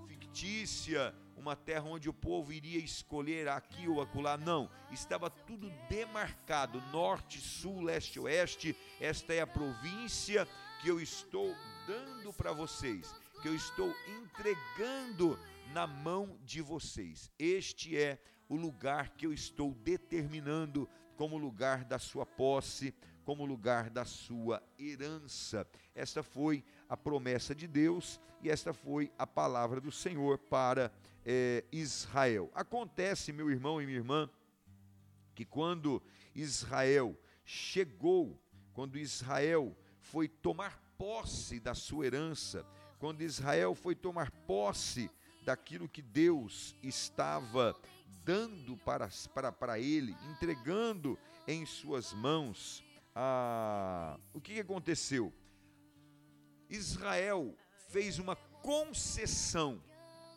fictícia, 0.08 1.14
uma 1.36 1.56
terra 1.56 1.86
onde 1.86 2.08
o 2.08 2.14
povo 2.14 2.54
iria 2.54 2.78
escolher 2.78 3.48
aqui 3.48 3.88
ou 3.88 4.00
acolá, 4.00 4.38
não. 4.38 4.70
Estava 4.92 5.28
tudo 5.28 5.72
demarcado: 5.90 6.80
norte, 6.92 7.42
sul, 7.42 7.82
leste, 7.82 8.20
oeste. 8.20 8.78
Esta 9.00 9.34
é 9.34 9.42
a 9.42 9.48
província 9.48 10.48
que 10.82 10.88
eu 10.88 11.02
estou 11.02 11.56
dando 11.88 12.32
para 12.32 12.54
vocês, 12.54 13.12
que 13.42 13.48
eu 13.48 13.56
estou 13.56 13.92
entregando 14.08 15.38
na 15.74 15.88
mão 15.88 16.38
de 16.44 16.62
vocês. 16.62 17.32
Este 17.40 17.98
é 17.98 18.20
o 18.52 18.56
lugar 18.58 19.12
que 19.12 19.26
eu 19.26 19.32
estou 19.32 19.74
determinando 19.76 20.86
como 21.16 21.38
lugar 21.38 21.86
da 21.86 21.98
sua 21.98 22.26
posse, 22.26 22.94
como 23.24 23.46
lugar 23.46 23.90
da 23.90 24.04
sua 24.04 24.62
herança. 24.78 25.66
Esta 25.96 26.22
foi 26.22 26.62
a 26.90 26.98
promessa 26.98 27.56
de 27.56 27.66
Deus 27.66 28.20
e 28.42 28.50
esta 28.50 28.74
foi 28.74 29.10
a 29.18 29.26
palavra 29.26 29.80
do 29.80 29.90
Senhor 29.90 30.38
para 30.38 30.92
é, 31.26 31.64
Israel. 31.72 32.52
Acontece, 32.54 33.32
meu 33.32 33.50
irmão 33.50 33.82
e 33.82 33.86
minha 33.86 34.00
irmã, 34.00 34.30
que 35.34 35.46
quando 35.46 36.04
Israel 36.36 37.18
chegou, 37.46 38.38
quando 38.74 38.98
Israel 38.98 39.74
foi 39.98 40.28
tomar 40.28 40.78
posse 40.98 41.58
da 41.58 41.74
sua 41.74 42.06
herança, 42.06 42.68
quando 43.00 43.22
Israel 43.22 43.74
foi 43.74 43.96
tomar 43.96 44.30
posse 44.30 45.10
daquilo 45.42 45.88
que 45.88 46.02
Deus 46.02 46.76
estava 46.84 47.76
dando 48.24 48.78
para, 48.78 49.10
para, 49.34 49.52
para 49.52 49.80
ele, 49.80 50.16
entregando 50.32 51.18
em 51.48 51.66
suas 51.66 52.14
mãos. 52.14 52.84
Ah, 53.16 54.18
o 54.34 54.40
que, 54.40 54.54
que 54.56 54.60
aconteceu? 54.60 55.34
Israel 56.70 57.56
fez 57.90 58.20
uma 58.20 58.36
concessão 58.36 59.82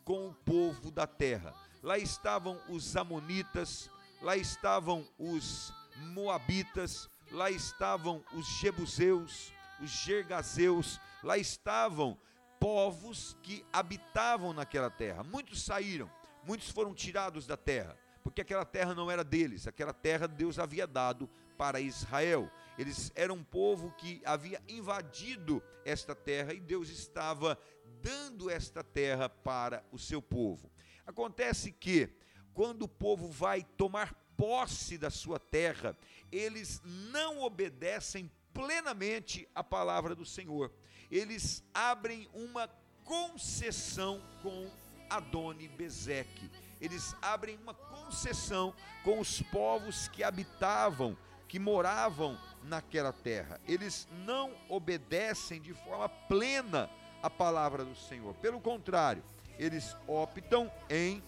com 0.05 0.29
o 0.29 0.35
povo 0.35 0.90
da 0.90 1.07
terra. 1.07 1.55
Lá 1.83 1.99
estavam 1.99 2.61
os 2.68 2.97
Amonitas, 2.97 3.90
lá 4.20 4.37
estavam 4.37 5.07
os 5.18 5.73
Moabitas, 6.12 7.09
lá 7.31 7.51
estavam 7.51 8.25
os 8.33 8.47
Jebuseus, 8.59 9.53
os 9.81 9.90
Gergazeus, 9.90 11.01
lá 11.23 11.38
estavam 11.38 12.18
povos 12.59 13.37
que 13.42 13.64
habitavam 13.73 14.53
naquela 14.53 14.90
terra. 14.90 15.23
Muitos 15.23 15.62
saíram, 15.62 16.11
muitos 16.47 16.71
foram 16.71 16.95
tirados 16.95 17.47
da 17.47 17.57
terra, 17.57 17.97
porque 18.23 18.41
aquela 18.41 18.65
terra 18.65 18.95
não 18.95 19.11
era 19.11 19.23
deles, 19.23 19.67
aquela 19.67 19.93
terra 19.93 20.27
Deus 20.27 20.59
havia 20.59 20.87
dado 20.87 21.29
para 21.57 21.81
Israel. 21.81 22.51
Eles 22.79 23.13
eram 23.15 23.37
um 23.37 23.45
povo 23.45 23.93
que 23.93 24.21
havia 24.25 24.61
invadido 24.69 25.63
esta 25.85 26.15
terra 26.15 26.53
e 26.53 26.61
Deus 26.61 26.89
estava 26.89 27.59
dando 28.03 28.51
esta 28.51 28.83
terra 28.83 29.29
para 29.29 29.85
o 29.93 29.99
seu 29.99 30.21
povo. 30.21 30.71
Acontece 31.07 31.71
que 31.71 32.11
quando 32.53 32.83
o 32.83 32.89
povo 32.89 33.29
vai 33.29 33.63
tomar 33.63 34.15
posse 34.37 34.99
da 34.99 35.11
sua 35.11 35.39
terra, 35.39 35.97
eles 36.31 36.81
não 36.85 37.41
obedecem 37.41 38.31
plenamente 38.53 39.49
a 39.55 39.63
palavra 39.63 40.15
do 40.15 40.25
Senhor. 40.25 40.73
Eles 41.11 41.65
abrem 41.73 42.29
uma 42.33 42.69
concessão 43.05 44.23
com 44.43 44.71
Adoni 45.14 45.68
Bezeque. 45.68 46.50
Eles 46.81 47.14
abrem 47.22 47.57
uma 47.62 47.72
concessão 47.74 48.74
com 49.03 49.20
os 49.20 49.40
povos 49.42 50.09
que 50.09 50.24
habitavam, 50.24 51.16
que 51.48 51.59
moravam 51.59 52.38
naquela 52.62 53.12
terra. 53.12 53.61
Eles 53.66 54.09
não 54.24 54.53
obedecem 54.68 55.61
de 55.61 55.72
forma 55.72 56.09
plena 56.09 56.90
a 57.22 57.31
palavra 57.31 57.85
do 57.85 57.94
Senhor. 57.94 58.35
Pelo 58.35 58.61
contrário, 58.61 59.22
eles 59.59 59.96
optam 60.07 60.70
em 60.90 61.22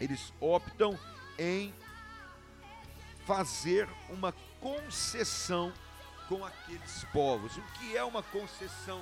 eles 0.00 0.32
optam 0.40 0.98
em 1.38 1.72
fazer 3.24 3.88
uma 4.08 4.34
concessão 4.60 5.72
com 6.28 6.44
aqueles 6.44 7.04
povos. 7.12 7.56
O 7.56 7.62
que 7.78 7.96
é 7.96 8.02
uma 8.02 8.22
concessão 8.24 9.00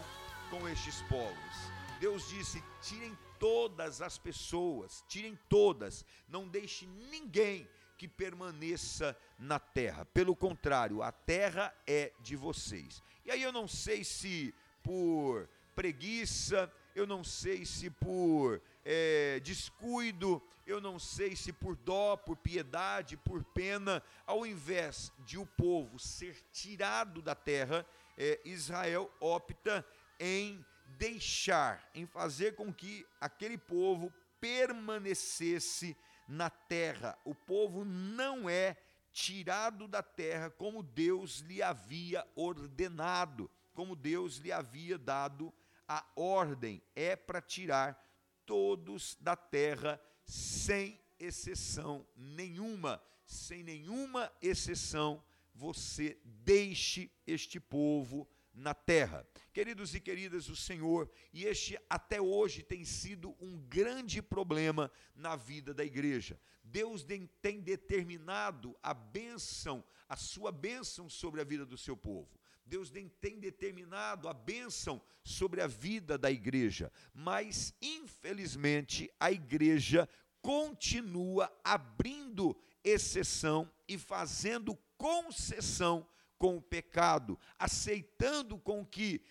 com 0.50 0.68
estes 0.68 1.00
povos? 1.02 1.72
Deus 1.98 2.28
disse: 2.28 2.62
tirem 2.82 3.16
todas 3.42 4.00
as 4.00 4.18
pessoas, 4.18 5.04
tirem 5.08 5.36
todas, 5.48 6.04
não 6.28 6.46
deixe 6.46 6.86
ninguém 6.86 7.68
que 7.98 8.06
permaneça 8.06 9.18
na 9.36 9.58
terra. 9.58 10.04
Pelo 10.04 10.36
contrário, 10.36 11.02
a 11.02 11.10
terra 11.10 11.74
é 11.84 12.12
de 12.20 12.36
vocês. 12.36 13.02
E 13.24 13.32
aí 13.32 13.42
eu 13.42 13.50
não 13.50 13.66
sei 13.66 14.04
se 14.04 14.54
por 14.80 15.48
preguiça, 15.74 16.72
eu 16.94 17.04
não 17.04 17.24
sei 17.24 17.66
se 17.66 17.90
por 17.90 18.62
é, 18.84 19.40
descuido, 19.40 20.40
eu 20.64 20.80
não 20.80 20.96
sei 21.00 21.34
se 21.34 21.52
por 21.52 21.74
dó, 21.74 22.16
por 22.16 22.36
piedade, 22.36 23.16
por 23.16 23.42
pena, 23.42 24.00
ao 24.24 24.46
invés 24.46 25.10
de 25.26 25.36
o 25.36 25.44
povo 25.44 25.98
ser 25.98 26.40
tirado 26.52 27.20
da 27.20 27.34
terra, 27.34 27.84
é, 28.16 28.38
Israel 28.44 29.10
opta 29.18 29.84
em 30.20 30.64
deixar, 30.98 31.88
em 31.94 32.06
fazer 32.06 32.54
com 32.54 32.72
que 32.72 33.06
aquele 33.20 33.58
povo 33.58 34.12
permanecesse 34.40 35.96
na 36.26 36.50
terra. 36.50 37.18
O 37.24 37.34
povo 37.34 37.84
não 37.84 38.48
é 38.48 38.76
tirado 39.12 39.86
da 39.86 40.02
terra 40.02 40.50
como 40.50 40.82
Deus 40.82 41.40
lhe 41.40 41.62
havia 41.62 42.26
ordenado, 42.34 43.50
como 43.74 43.94
Deus 43.94 44.36
lhe 44.36 44.50
havia 44.50 44.98
dado 44.98 45.52
a 45.86 46.04
ordem. 46.16 46.82
É 46.94 47.14
para 47.14 47.40
tirar 47.40 48.02
todos 48.46 49.16
da 49.20 49.36
terra, 49.36 50.00
sem 50.24 51.00
exceção 51.18 52.06
nenhuma. 52.16 53.02
Sem 53.24 53.62
nenhuma 53.62 54.30
exceção, 54.42 55.22
você 55.54 56.18
deixe 56.24 57.10
este 57.26 57.60
povo 57.60 58.28
na 58.54 58.74
terra. 58.74 59.26
Queridos 59.52 59.94
e 59.94 60.00
queridas, 60.00 60.48
o 60.48 60.56
Senhor, 60.56 61.10
e 61.32 61.44
este 61.44 61.78
até 61.88 62.20
hoje 62.20 62.62
tem 62.62 62.84
sido 62.84 63.34
um 63.40 63.58
grande 63.58 64.20
problema 64.22 64.90
na 65.14 65.36
vida 65.36 65.72
da 65.72 65.84
igreja. 65.84 66.38
Deus 66.62 67.04
tem 67.40 67.60
determinado 67.60 68.76
a 68.82 68.94
bênção, 68.94 69.84
a 70.08 70.16
sua 70.16 70.52
bênção 70.52 71.08
sobre 71.08 71.40
a 71.40 71.44
vida 71.44 71.66
do 71.66 71.76
seu 71.76 71.96
povo. 71.96 72.40
Deus 72.64 72.90
tem 73.20 73.38
determinado 73.38 74.28
a 74.28 74.32
bênção 74.32 75.02
sobre 75.22 75.60
a 75.60 75.66
vida 75.66 76.16
da 76.16 76.30
igreja, 76.30 76.90
mas 77.12 77.74
infelizmente 77.82 79.12
a 79.18 79.30
igreja 79.30 80.08
continua 80.40 81.52
abrindo 81.62 82.56
exceção 82.82 83.70
e 83.86 83.98
fazendo 83.98 84.76
concessão 84.96 86.06
com 86.42 86.56
o 86.56 86.60
pecado, 86.60 87.38
aceitando 87.56 88.58
com 88.58 88.84
que 88.84 89.22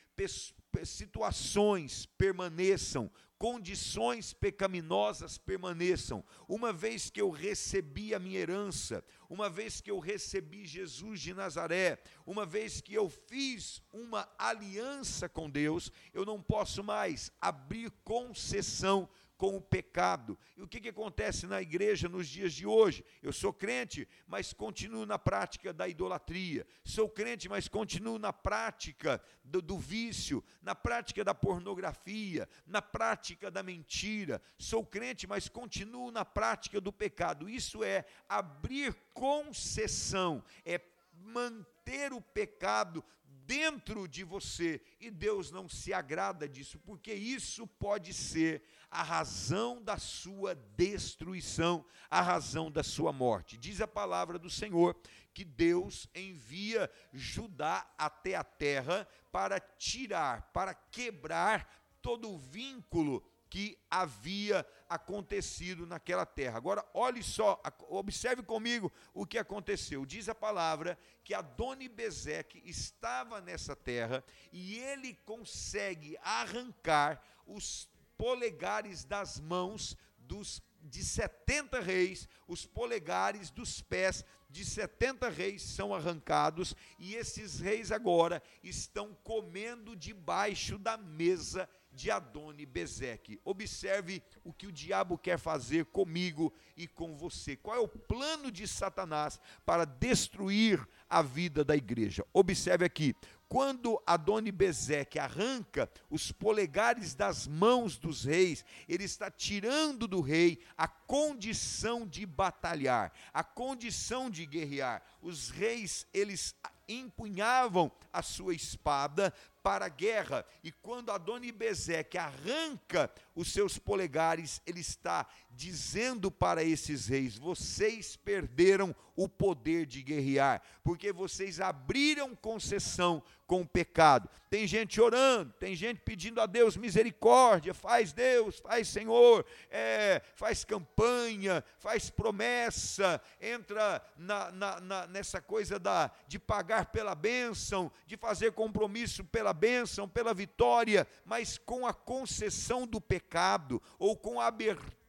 situações 0.86 2.06
permaneçam, 2.06 3.12
condições 3.38 4.32
pecaminosas 4.32 5.38
permaneçam. 5.38 6.24
Uma 6.48 6.72
vez 6.72 7.10
que 7.10 7.20
eu 7.20 7.30
recebi 7.30 8.16
a 8.16 8.20
minha 8.20 8.40
herança, 8.40 9.04
uma 9.30 9.50
vez 9.50 9.82
que 9.82 9.92
eu 9.92 10.00
recebi 10.00 10.66
Jesus 10.66 11.20
de 11.20 11.34
Nazaré, 11.34 12.02
uma 12.26 12.46
vez 12.46 12.80
que 12.80 12.94
eu 12.94 13.10
fiz 13.10 13.82
uma 13.92 14.26
aliança 14.38 15.28
com 15.28 15.50
Deus, 15.50 15.92
eu 16.14 16.24
não 16.24 16.42
posso 16.42 16.82
mais 16.82 17.30
abrir 17.42 17.92
concessão 18.06 19.10
com 19.42 19.58
o 19.58 19.62
pecado. 19.62 20.38
E 20.56 20.62
o 20.62 20.68
que, 20.68 20.80
que 20.80 20.90
acontece 20.90 21.48
na 21.48 21.60
igreja 21.60 22.08
nos 22.08 22.28
dias 22.28 22.54
de 22.54 22.68
hoje? 22.68 23.04
Eu 23.24 23.34
sou 23.34 23.52
crente, 23.52 24.08
mas 24.28 24.54
continuo 24.54 25.04
na 25.04 25.18
prática 25.18 25.74
da 25.74 25.88
idolatria. 25.88 26.64
Sou 26.84 27.10
crente, 27.10 27.50
mas 27.50 27.68
continuo 27.68 28.20
na 28.20 28.32
prática 28.32 29.20
do, 29.44 29.60
do 29.60 29.80
vício, 29.80 30.44
na 30.62 30.76
prática 30.76 31.24
da 31.24 31.34
pornografia, 31.34 32.48
na 32.68 32.84
prática 32.84 33.50
da 33.50 33.64
mentira. 33.64 34.40
Sou 34.60 34.86
crente, 34.86 35.26
mas 35.26 35.50
continuo 35.50 36.12
na 36.12 36.24
prática 36.24 36.80
do 36.80 36.94
pecado. 36.94 37.50
Isso 37.50 37.84
é 37.84 38.06
abrir 38.30 38.94
concessão, 39.12 40.44
é 40.64 40.80
manter 41.12 42.14
o 42.14 42.22
pecado 42.22 43.04
dentro 43.52 44.08
de 44.08 44.24
você 44.24 44.82
e 44.98 45.12
Deus 45.12 45.52
não 45.52 45.68
se 45.68 45.92
agrada 45.92 46.48
disso, 46.48 46.80
porque 46.80 47.14
isso 47.14 47.68
pode 47.68 48.14
ser 48.14 48.64
a 48.90 49.04
razão 49.04 49.84
da 49.84 49.98
sua 49.98 50.56
destruição, 50.56 51.86
a 52.10 52.22
razão 52.22 52.72
da 52.72 52.82
sua 52.82 53.12
morte. 53.12 53.58
Diz 53.58 53.82
a 53.82 53.88
palavra 53.88 54.40
do 54.40 54.50
Senhor 54.50 54.96
que 55.34 55.44
Deus 55.44 56.08
envia 56.16 56.90
Judá 57.12 57.86
até 57.98 58.36
a 58.36 58.44
terra 58.44 59.06
para 59.34 59.60
tirar, 59.60 60.50
para 60.54 60.74
quebrar 60.74 61.70
todo 62.02 62.32
o 62.32 62.38
vínculo 62.38 63.22
que 63.52 63.78
havia 63.90 64.66
acontecido 64.88 65.86
naquela 65.86 66.26
terra. 66.26 66.56
Agora, 66.56 66.86
olhe 66.94 67.22
só, 67.22 67.62
observe 67.90 68.42
comigo 68.42 68.90
o 69.14 69.26
que 69.26 69.38
aconteceu. 69.38 70.06
Diz 70.06 70.30
a 70.30 70.34
palavra 70.34 70.98
que 71.22 71.34
Adoni 71.34 71.90
Bezeque 71.90 72.64
estava 72.66 73.42
nessa 73.42 73.76
terra 73.76 74.24
e 74.54 74.80
ele 74.80 75.16
consegue 75.26 76.18
arrancar 76.24 77.22
os 77.46 77.90
polegares 78.18 79.04
das 79.04 79.38
mãos 79.38 79.98
dos 80.18 80.62
de 80.84 81.04
70 81.04 81.80
reis, 81.80 82.28
os 82.48 82.66
polegares 82.66 83.52
dos 83.52 83.82
pés 83.82 84.26
de 84.50 84.66
70 84.66 85.30
reis 85.30 85.62
são 85.62 85.94
arrancados 85.94 86.76
e 86.98 87.14
esses 87.14 87.60
reis 87.60 87.92
agora 87.92 88.42
estão 88.64 89.14
comendo 89.24 89.96
debaixo 89.96 90.80
da 90.80 90.98
mesa 90.98 91.70
de 91.92 92.10
Adoni 92.10 92.66
Bezeque. 92.66 93.40
Observe 93.44 94.24
o 94.44 94.54
que 94.54 94.68
o 94.68 94.72
diabo 94.72 95.18
quer 95.18 95.38
fazer 95.38 95.86
comigo 95.86 96.54
e 96.76 96.88
com 96.88 97.16
você. 97.16 97.56
Qual 97.56 97.76
é 97.76 97.80
o 97.80 97.88
plano 97.88 98.52
de 98.52 98.68
Satanás 98.68 99.40
para 99.66 99.86
destruir 99.86 100.88
a 101.10 101.22
vida 101.22 101.64
da 101.64 101.76
igreja? 101.76 102.26
Observe 102.34 102.86
aqui. 102.86 103.16
Quando 103.52 104.02
Adoni 104.08 104.50
Bezeque 104.50 105.20
arranca 105.20 105.92
os 106.10 106.32
polegares 106.32 107.14
das 107.14 107.46
mãos 107.46 107.98
dos 107.98 108.24
reis, 108.24 108.64
ele 108.88 109.04
está 109.04 109.30
tirando 109.30 110.08
do 110.08 110.22
rei 110.22 110.58
a 110.78 110.88
condição 110.88 112.08
de 112.08 112.26
batalhar, 112.26 113.12
a 113.34 113.44
condição 113.44 114.30
de 114.30 114.46
guerrear. 114.46 115.04
Os 115.22 115.50
reis, 115.50 116.08
eles 116.14 116.56
empunhavam 116.88 117.92
a 118.12 118.22
sua 118.22 118.54
espada 118.54 119.34
para 119.64 119.86
a 119.86 119.90
guerra. 119.90 120.46
E 120.64 120.72
quando 120.72 121.12
Adoni 121.12 121.52
Bezeque 121.52 122.18
arranca 122.18 123.12
os 123.36 123.52
seus 123.52 123.78
polegares, 123.78 124.62
ele 124.66 124.80
está 124.80 125.28
dizendo 125.50 126.32
para 126.32 126.64
esses 126.64 127.08
reis: 127.08 127.38
vocês 127.38 128.16
perderam 128.16 128.96
o 129.16 129.28
poder 129.28 129.86
de 129.86 130.02
guerrear, 130.02 130.62
porque 130.84 131.12
vocês 131.12 131.60
abriram 131.60 132.36
concessão 132.36 133.22
com 133.52 133.60
o 133.60 133.68
pecado. 133.68 134.30
Tem 134.50 134.66
gente 134.66 135.02
orando, 135.02 135.52
tem 135.60 135.76
gente 135.76 136.00
pedindo 136.00 136.40
a 136.40 136.46
Deus 136.46 136.78
misericórdia, 136.78 137.74
faz 137.74 138.14
Deus, 138.14 138.60
faz 138.60 138.88
Senhor, 138.88 139.46
é, 139.70 140.22
faz 140.36 140.64
campanha, 140.64 141.62
faz 141.78 142.10
promessa, 142.10 143.22
entra 143.42 144.02
na, 144.16 144.52
na, 144.54 144.80
na, 144.80 145.08
nessa 145.08 145.42
coisa 145.42 145.78
da, 145.78 146.10
de 146.30 146.40
pagar 146.40 146.94
pela 146.94 147.14
bênção, 147.14 147.92
de 148.08 148.16
fazer 148.16 148.54
compromisso 148.54 149.22
pela 149.26 149.52
bênção, 149.52 150.08
pela 150.08 150.34
vitória, 150.34 151.06
mas 151.26 151.58
com 151.58 151.86
a 151.86 151.94
concessão 151.94 152.88
do 152.88 153.02
pecado 153.02 153.82
ou 154.00 154.16
com 154.16 154.40
a 154.40 154.50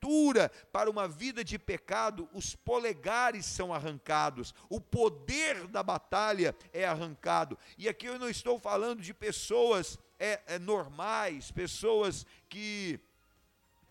abertura 0.02 0.50
para 0.72 0.90
uma 0.90 1.06
vida 1.06 1.44
de 1.44 1.58
pecado, 1.58 2.28
os 2.32 2.56
polegares 2.56 3.46
são 3.46 3.72
arrancados, 3.72 4.52
o 4.68 4.80
poder 4.80 5.68
da 5.68 5.82
batalha 5.82 6.54
é 6.72 6.84
arrancado. 6.84 7.56
E 7.78 7.88
aqui 7.88 8.06
eu 8.06 8.18
não 8.18 8.28
estou 8.28 8.58
falando 8.58 9.00
de 9.00 9.14
pessoas 9.14 9.98
é, 10.18 10.40
é, 10.46 10.58
normais, 10.58 11.50
pessoas 11.52 12.26
que 12.48 12.98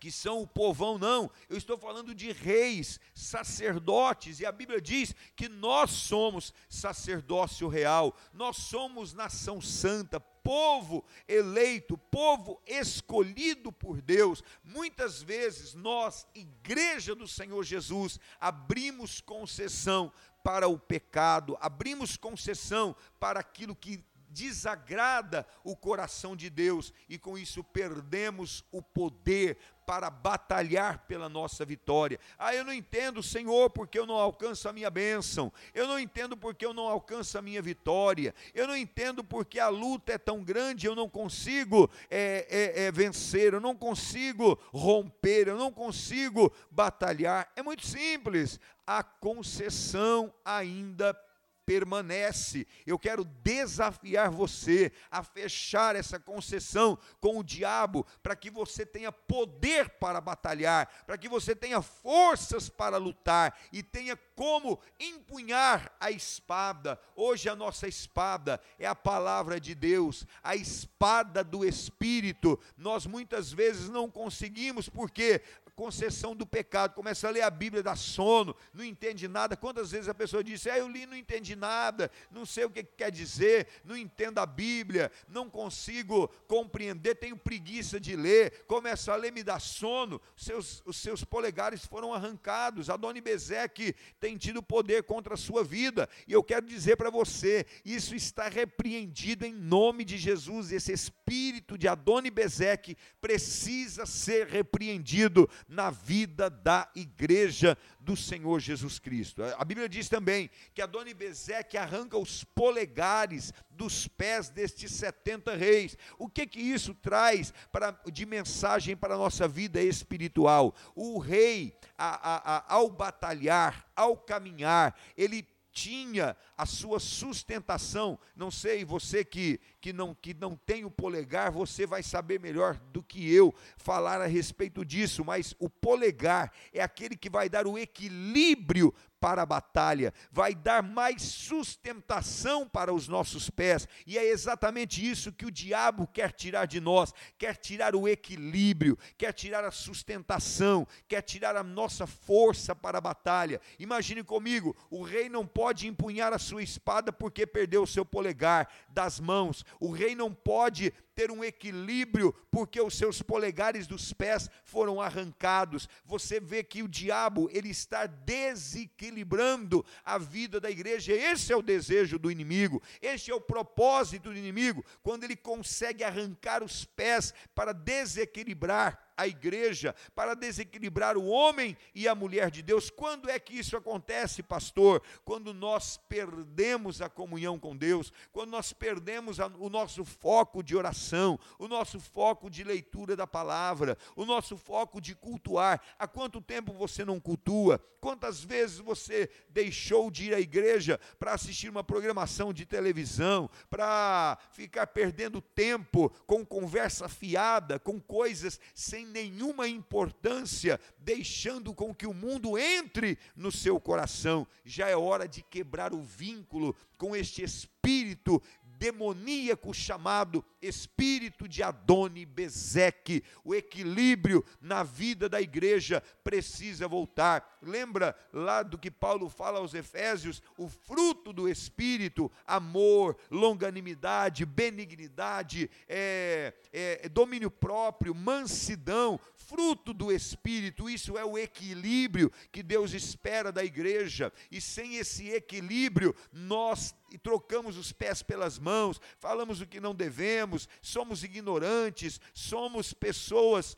que 0.02 0.10
são 0.10 0.42
o 0.42 0.46
povão, 0.48 0.98
não. 0.98 1.30
Eu 1.48 1.56
estou 1.56 1.78
falando 1.78 2.12
de 2.12 2.32
reis, 2.32 2.98
sacerdotes, 3.14 4.40
e 4.40 4.44
a 4.44 4.50
Bíblia 4.50 4.80
diz 4.80 5.14
que 5.36 5.48
nós 5.48 5.92
somos 5.92 6.52
sacerdócio 6.68 7.68
real, 7.68 8.12
nós 8.32 8.56
somos 8.56 9.12
nação 9.14 9.60
santa, 9.60 10.18
povo 10.18 11.04
eleito, 11.28 11.96
povo 11.96 12.60
escolhido 12.66 13.70
por 13.70 14.02
Deus. 14.02 14.42
Muitas 14.64 15.22
vezes 15.22 15.72
nós, 15.72 16.26
igreja 16.34 17.14
do 17.14 17.28
Senhor 17.28 17.62
Jesus, 17.62 18.18
abrimos 18.40 19.20
concessão 19.20 20.12
para 20.42 20.66
o 20.66 20.76
pecado, 20.80 21.56
abrimos 21.60 22.16
concessão 22.16 22.96
para 23.20 23.38
aquilo 23.38 23.76
que 23.76 24.04
desagrada 24.32 25.46
o 25.62 25.76
coração 25.76 26.34
de 26.34 26.48
Deus 26.48 26.92
e 27.08 27.18
com 27.18 27.36
isso 27.36 27.62
perdemos 27.62 28.64
o 28.72 28.82
poder 28.82 29.58
para 29.86 30.10
batalhar 30.10 31.00
pela 31.06 31.28
nossa 31.28 31.64
vitória. 31.64 32.18
Ah, 32.38 32.54
eu 32.54 32.64
não 32.64 32.72
entendo, 32.72 33.22
Senhor, 33.22 33.70
porque 33.70 33.98
eu 33.98 34.06
não 34.06 34.14
alcanço 34.14 34.68
a 34.68 34.72
minha 34.72 34.90
bênção. 34.90 35.52
Eu 35.74 35.86
não 35.86 35.98
entendo 35.98 36.36
porque 36.36 36.64
eu 36.64 36.72
não 36.72 36.88
alcanço 36.88 37.36
a 37.36 37.42
minha 37.42 37.60
vitória. 37.60 38.34
Eu 38.54 38.66
não 38.66 38.76
entendo 38.76 39.24
porque 39.24 39.58
a 39.58 39.68
luta 39.68 40.12
é 40.12 40.18
tão 40.18 40.42
grande, 40.42 40.86
eu 40.86 40.94
não 40.94 41.08
consigo 41.08 41.90
é, 42.10 42.46
é, 42.48 42.84
é 42.84 42.92
vencer, 42.92 43.52
eu 43.52 43.60
não 43.60 43.76
consigo 43.76 44.58
romper, 44.72 45.48
eu 45.48 45.56
não 45.56 45.72
consigo 45.72 46.52
batalhar. 46.70 47.50
É 47.56 47.62
muito 47.62 47.86
simples. 47.86 48.60
A 48.86 49.02
concessão 49.02 50.32
ainda 50.44 51.16
permanece. 51.64 52.66
Eu 52.86 52.98
quero 52.98 53.24
desafiar 53.24 54.30
você 54.30 54.92
a 55.10 55.22
fechar 55.22 55.96
essa 55.96 56.18
concessão 56.18 56.98
com 57.20 57.38
o 57.38 57.44
diabo, 57.44 58.06
para 58.22 58.36
que 58.36 58.50
você 58.50 58.84
tenha 58.84 59.12
poder 59.12 59.90
para 59.90 60.20
batalhar, 60.20 60.88
para 61.06 61.18
que 61.18 61.28
você 61.28 61.54
tenha 61.54 61.80
forças 61.82 62.68
para 62.68 62.96
lutar 62.96 63.58
e 63.72 63.82
tenha 63.82 64.16
como 64.34 64.80
empunhar 64.98 65.94
a 66.00 66.10
espada. 66.10 66.98
Hoje 67.14 67.48
a 67.48 67.56
nossa 67.56 67.86
espada 67.86 68.60
é 68.78 68.86
a 68.86 68.94
palavra 68.94 69.60
de 69.60 69.74
Deus, 69.74 70.26
a 70.42 70.56
espada 70.56 71.44
do 71.44 71.64
Espírito. 71.64 72.58
Nós 72.76 73.06
muitas 73.06 73.52
vezes 73.52 73.88
não 73.88 74.10
conseguimos, 74.10 74.88
porque 74.88 75.42
concessão 75.74 76.34
do 76.36 76.46
pecado, 76.46 76.94
começa 76.94 77.26
a 77.26 77.30
ler 77.30 77.42
a 77.42 77.50
Bíblia, 77.50 77.82
dá 77.82 77.96
sono, 77.96 78.54
não 78.72 78.84
entende 78.84 79.26
nada. 79.26 79.56
Quantas 79.56 79.90
vezes 79.90 80.08
a 80.08 80.14
pessoa 80.14 80.44
diz, 80.44 80.66
ah, 80.66 80.78
eu 80.78 80.88
li, 80.88 81.06
não 81.06 81.16
entendi 81.16 81.56
nada, 81.56 82.10
não 82.30 82.44
sei 82.44 82.64
o 82.64 82.70
que 82.70 82.82
quer 82.82 83.10
dizer, 83.10 83.66
não 83.84 83.96
entendo 83.96 84.38
a 84.38 84.46
Bíblia, 84.46 85.10
não 85.28 85.48
consigo 85.48 86.28
compreender, 86.46 87.14
tenho 87.16 87.36
preguiça 87.36 87.98
de 87.98 88.14
ler, 88.14 88.64
começa 88.66 89.12
a 89.12 89.16
ler, 89.16 89.32
me 89.32 89.42
dá 89.42 89.58
sono, 89.58 90.20
seus, 90.36 90.82
os 90.84 90.96
seus 90.96 91.24
polegares 91.24 91.84
foram 91.84 92.12
arrancados, 92.12 92.90
Adoni 92.90 93.20
Bezeque 93.20 93.94
tem 94.20 94.36
tido 94.36 94.62
poder 94.62 95.04
contra 95.04 95.34
a 95.34 95.38
sua 95.38 95.64
vida, 95.64 96.08
e 96.26 96.32
eu 96.32 96.42
quero 96.42 96.66
dizer 96.66 96.96
para 96.96 97.10
você, 97.10 97.66
isso 97.84 98.14
está 98.14 98.48
repreendido 98.48 99.44
em 99.44 99.52
nome 99.52 100.04
de 100.04 100.18
Jesus, 100.18 100.70
esse 100.70 100.92
espírito 100.92 101.78
de 101.78 101.88
Adoni 101.88 102.30
Bezeque 102.30 102.96
precisa 103.20 104.06
ser 104.06 104.46
repreendido 104.46 105.48
na 105.68 105.90
vida 105.90 106.48
da 106.48 106.90
igreja 106.94 107.76
do 108.00 108.16
Senhor 108.16 108.60
Jesus 108.60 108.98
Cristo. 108.98 109.42
A 109.56 109.64
Bíblia 109.64 109.88
diz 109.88 110.08
também 110.08 110.50
que 110.74 110.82
Adoni 110.82 111.14
Bezeque 111.14 111.76
arranca 111.76 112.18
os 112.18 112.44
polegares 112.44 113.52
dos 113.70 114.06
pés 114.06 114.48
destes 114.48 114.92
70 114.92 115.54
reis. 115.54 115.96
O 116.18 116.28
que 116.28 116.46
que 116.46 116.60
isso 116.60 116.94
traz 116.94 117.52
para, 117.70 117.90
de 118.12 118.26
mensagem 118.26 118.96
para 118.96 119.14
a 119.14 119.18
nossa 119.18 119.46
vida 119.48 119.80
espiritual? 119.80 120.74
O 120.94 121.18
rei, 121.18 121.76
a, 121.96 122.08
a, 122.08 122.56
a, 122.56 122.74
ao 122.74 122.90
batalhar, 122.90 123.86
ao 123.94 124.16
caminhar, 124.16 124.98
ele 125.16 125.46
tinha 125.72 126.36
a 126.62 126.66
sua 126.66 127.00
sustentação. 127.00 128.18
Não 128.36 128.50
sei, 128.50 128.84
você 128.84 129.24
que, 129.24 129.60
que, 129.80 129.92
não, 129.92 130.14
que 130.14 130.32
não 130.32 130.56
tem 130.56 130.84
o 130.84 130.90
polegar, 130.90 131.50
você 131.50 131.84
vai 131.84 132.04
saber 132.04 132.38
melhor 132.38 132.76
do 132.92 133.02
que 133.02 133.32
eu 133.34 133.52
falar 133.76 134.20
a 134.20 134.26
respeito 134.26 134.84
disso, 134.84 135.24
mas 135.24 135.56
o 135.58 135.68
polegar 135.68 136.52
é 136.72 136.80
aquele 136.80 137.16
que 137.16 137.28
vai 137.28 137.48
dar 137.48 137.66
o 137.66 137.76
equilíbrio 137.76 138.94
para 139.22 139.42
a 139.42 139.46
batalha, 139.46 140.12
vai 140.32 140.52
dar 140.52 140.82
mais 140.82 141.22
sustentação 141.22 142.68
para 142.68 142.92
os 142.92 143.06
nossos 143.06 143.48
pés, 143.48 143.86
e 144.04 144.18
é 144.18 144.24
exatamente 144.28 145.08
isso 145.08 145.30
que 145.30 145.46
o 145.46 145.50
diabo 145.50 146.08
quer 146.08 146.32
tirar 146.32 146.66
de 146.66 146.80
nós: 146.80 147.14
quer 147.38 147.54
tirar 147.54 147.94
o 147.94 148.08
equilíbrio, 148.08 148.98
quer 149.16 149.32
tirar 149.32 149.64
a 149.64 149.70
sustentação, 149.70 150.84
quer 151.06 151.22
tirar 151.22 151.54
a 151.54 151.62
nossa 151.62 152.04
força 152.04 152.74
para 152.74 152.98
a 152.98 153.00
batalha. 153.00 153.60
Imagine 153.78 154.24
comigo: 154.24 154.76
o 154.90 155.04
rei 155.04 155.28
não 155.28 155.46
pode 155.46 155.86
empunhar 155.86 156.32
a 156.32 156.38
sua 156.38 156.51
espada 156.60 157.12
porque 157.12 157.46
perdeu 157.46 157.82
o 157.82 157.86
seu 157.86 158.04
polegar 158.04 158.68
das 158.88 159.20
mãos, 159.20 159.64
o 159.80 159.90
rei 159.90 160.14
não 160.14 160.32
pode 160.32 160.92
ter 161.14 161.30
um 161.30 161.44
equilíbrio, 161.44 162.32
porque 162.50 162.80
os 162.80 162.96
seus 162.96 163.20
polegares 163.22 163.86
dos 163.86 164.12
pés 164.12 164.48
foram 164.64 165.00
arrancados. 165.00 165.88
Você 166.04 166.40
vê 166.40 166.62
que 166.62 166.82
o 166.82 166.88
diabo, 166.88 167.48
ele 167.52 167.68
está 167.68 168.06
desequilibrando 168.06 169.84
a 170.04 170.18
vida 170.18 170.58
da 170.60 170.70
igreja. 170.70 171.12
Esse 171.12 171.52
é 171.52 171.56
o 171.56 171.62
desejo 171.62 172.18
do 172.18 172.30
inimigo, 172.30 172.82
este 173.00 173.30
é 173.30 173.34
o 173.34 173.40
propósito 173.40 174.30
do 174.30 174.36
inimigo, 174.36 174.84
quando 175.02 175.24
ele 175.24 175.36
consegue 175.36 176.02
arrancar 176.02 176.62
os 176.62 176.84
pés 176.84 177.34
para 177.54 177.72
desequilibrar 177.72 179.11
a 179.16 179.26
igreja, 179.26 179.94
para 180.14 180.34
desequilibrar 180.34 181.16
o 181.16 181.26
homem 181.26 181.76
e 181.94 182.08
a 182.08 182.14
mulher 182.14 182.50
de 182.50 182.62
Deus. 182.62 182.90
Quando 182.90 183.30
é 183.30 183.38
que 183.38 183.58
isso 183.58 183.76
acontece, 183.76 184.42
pastor? 184.42 185.02
Quando 185.24 185.52
nós 185.52 185.98
perdemos 186.08 187.00
a 187.00 187.08
comunhão 187.08 187.58
com 187.58 187.76
Deus, 187.76 188.12
quando 188.32 188.50
nós 188.50 188.72
perdemos 188.72 189.40
a, 189.40 189.46
o 189.46 189.68
nosso 189.68 190.04
foco 190.04 190.62
de 190.62 190.76
oração, 190.76 191.38
o 191.58 191.68
nosso 191.68 192.00
foco 192.00 192.50
de 192.50 192.64
leitura 192.64 193.16
da 193.16 193.26
palavra, 193.26 193.96
o 194.16 194.24
nosso 194.24 194.56
foco 194.56 195.00
de 195.00 195.14
cultuar. 195.14 195.80
Há 195.98 196.06
quanto 196.06 196.40
tempo 196.40 196.72
você 196.72 197.04
não 197.04 197.20
cultua? 197.20 197.82
Quantas 198.00 198.42
vezes 198.42 198.78
você 198.78 199.30
deixou 199.48 200.10
de 200.10 200.24
ir 200.24 200.34
à 200.34 200.40
igreja 200.40 200.98
para 201.20 201.34
assistir 201.34 201.68
uma 201.68 201.84
programação 201.84 202.52
de 202.52 202.66
televisão, 202.66 203.48
para 203.70 204.36
ficar 204.50 204.88
perdendo 204.88 205.40
tempo 205.40 206.10
com 206.26 206.44
conversa 206.44 207.08
fiada, 207.08 207.78
com 207.78 208.00
coisas 208.00 208.58
sem 208.74 209.01
sem 209.02 209.06
nenhuma 209.06 209.66
importância, 209.66 210.80
deixando 210.98 211.74
com 211.74 211.94
que 211.94 212.06
o 212.06 212.14
mundo 212.14 212.56
entre 212.56 213.18
no 213.34 213.50
seu 213.50 213.80
coração. 213.80 214.46
Já 214.64 214.88
é 214.88 214.96
hora 214.96 215.26
de 215.26 215.42
quebrar 215.42 215.92
o 215.92 216.02
vínculo 216.02 216.74
com 216.96 217.14
este 217.16 217.42
espírito 217.42 218.40
demoníaco 218.82 219.72
chamado 219.72 220.44
espírito 220.60 221.46
de 221.46 221.62
Adoni 221.62 222.26
Bezeque. 222.26 223.22
O 223.44 223.54
equilíbrio 223.54 224.44
na 224.60 224.82
vida 224.82 225.28
da 225.28 225.40
igreja 225.40 226.02
precisa 226.24 226.88
voltar. 226.88 227.58
Lembra 227.62 228.16
lá 228.32 228.60
do 228.64 228.76
que 228.76 228.90
Paulo 228.90 229.28
fala 229.28 229.60
aos 229.60 229.72
Efésios? 229.72 230.42
O 230.58 230.68
fruto 230.68 231.32
do 231.32 231.48
espírito, 231.48 232.28
amor, 232.44 233.16
longanimidade, 233.30 234.44
benignidade, 234.44 235.70
é, 235.88 236.52
é, 236.72 237.08
domínio 237.08 237.52
próprio, 237.52 238.12
mansidão, 238.12 239.20
fruto 239.36 239.94
do 239.94 240.10
espírito. 240.10 240.90
Isso 240.90 241.16
é 241.16 241.24
o 241.24 241.38
equilíbrio 241.38 242.32
que 242.50 242.64
Deus 242.64 242.94
espera 242.94 243.52
da 243.52 243.64
igreja. 243.64 244.32
E 244.50 244.60
sem 244.60 244.96
esse 244.96 245.30
equilíbrio, 245.30 246.16
nós 246.32 246.92
e 247.12 247.18
trocamos 247.18 247.76
os 247.76 247.92
pés 247.92 248.22
pelas 248.22 248.58
mãos, 248.58 249.00
falamos 249.18 249.60
o 249.60 249.66
que 249.66 249.80
não 249.80 249.94
devemos, 249.94 250.68
somos 250.80 251.22
ignorantes, 251.22 252.20
somos 252.32 252.92
pessoas 252.92 253.76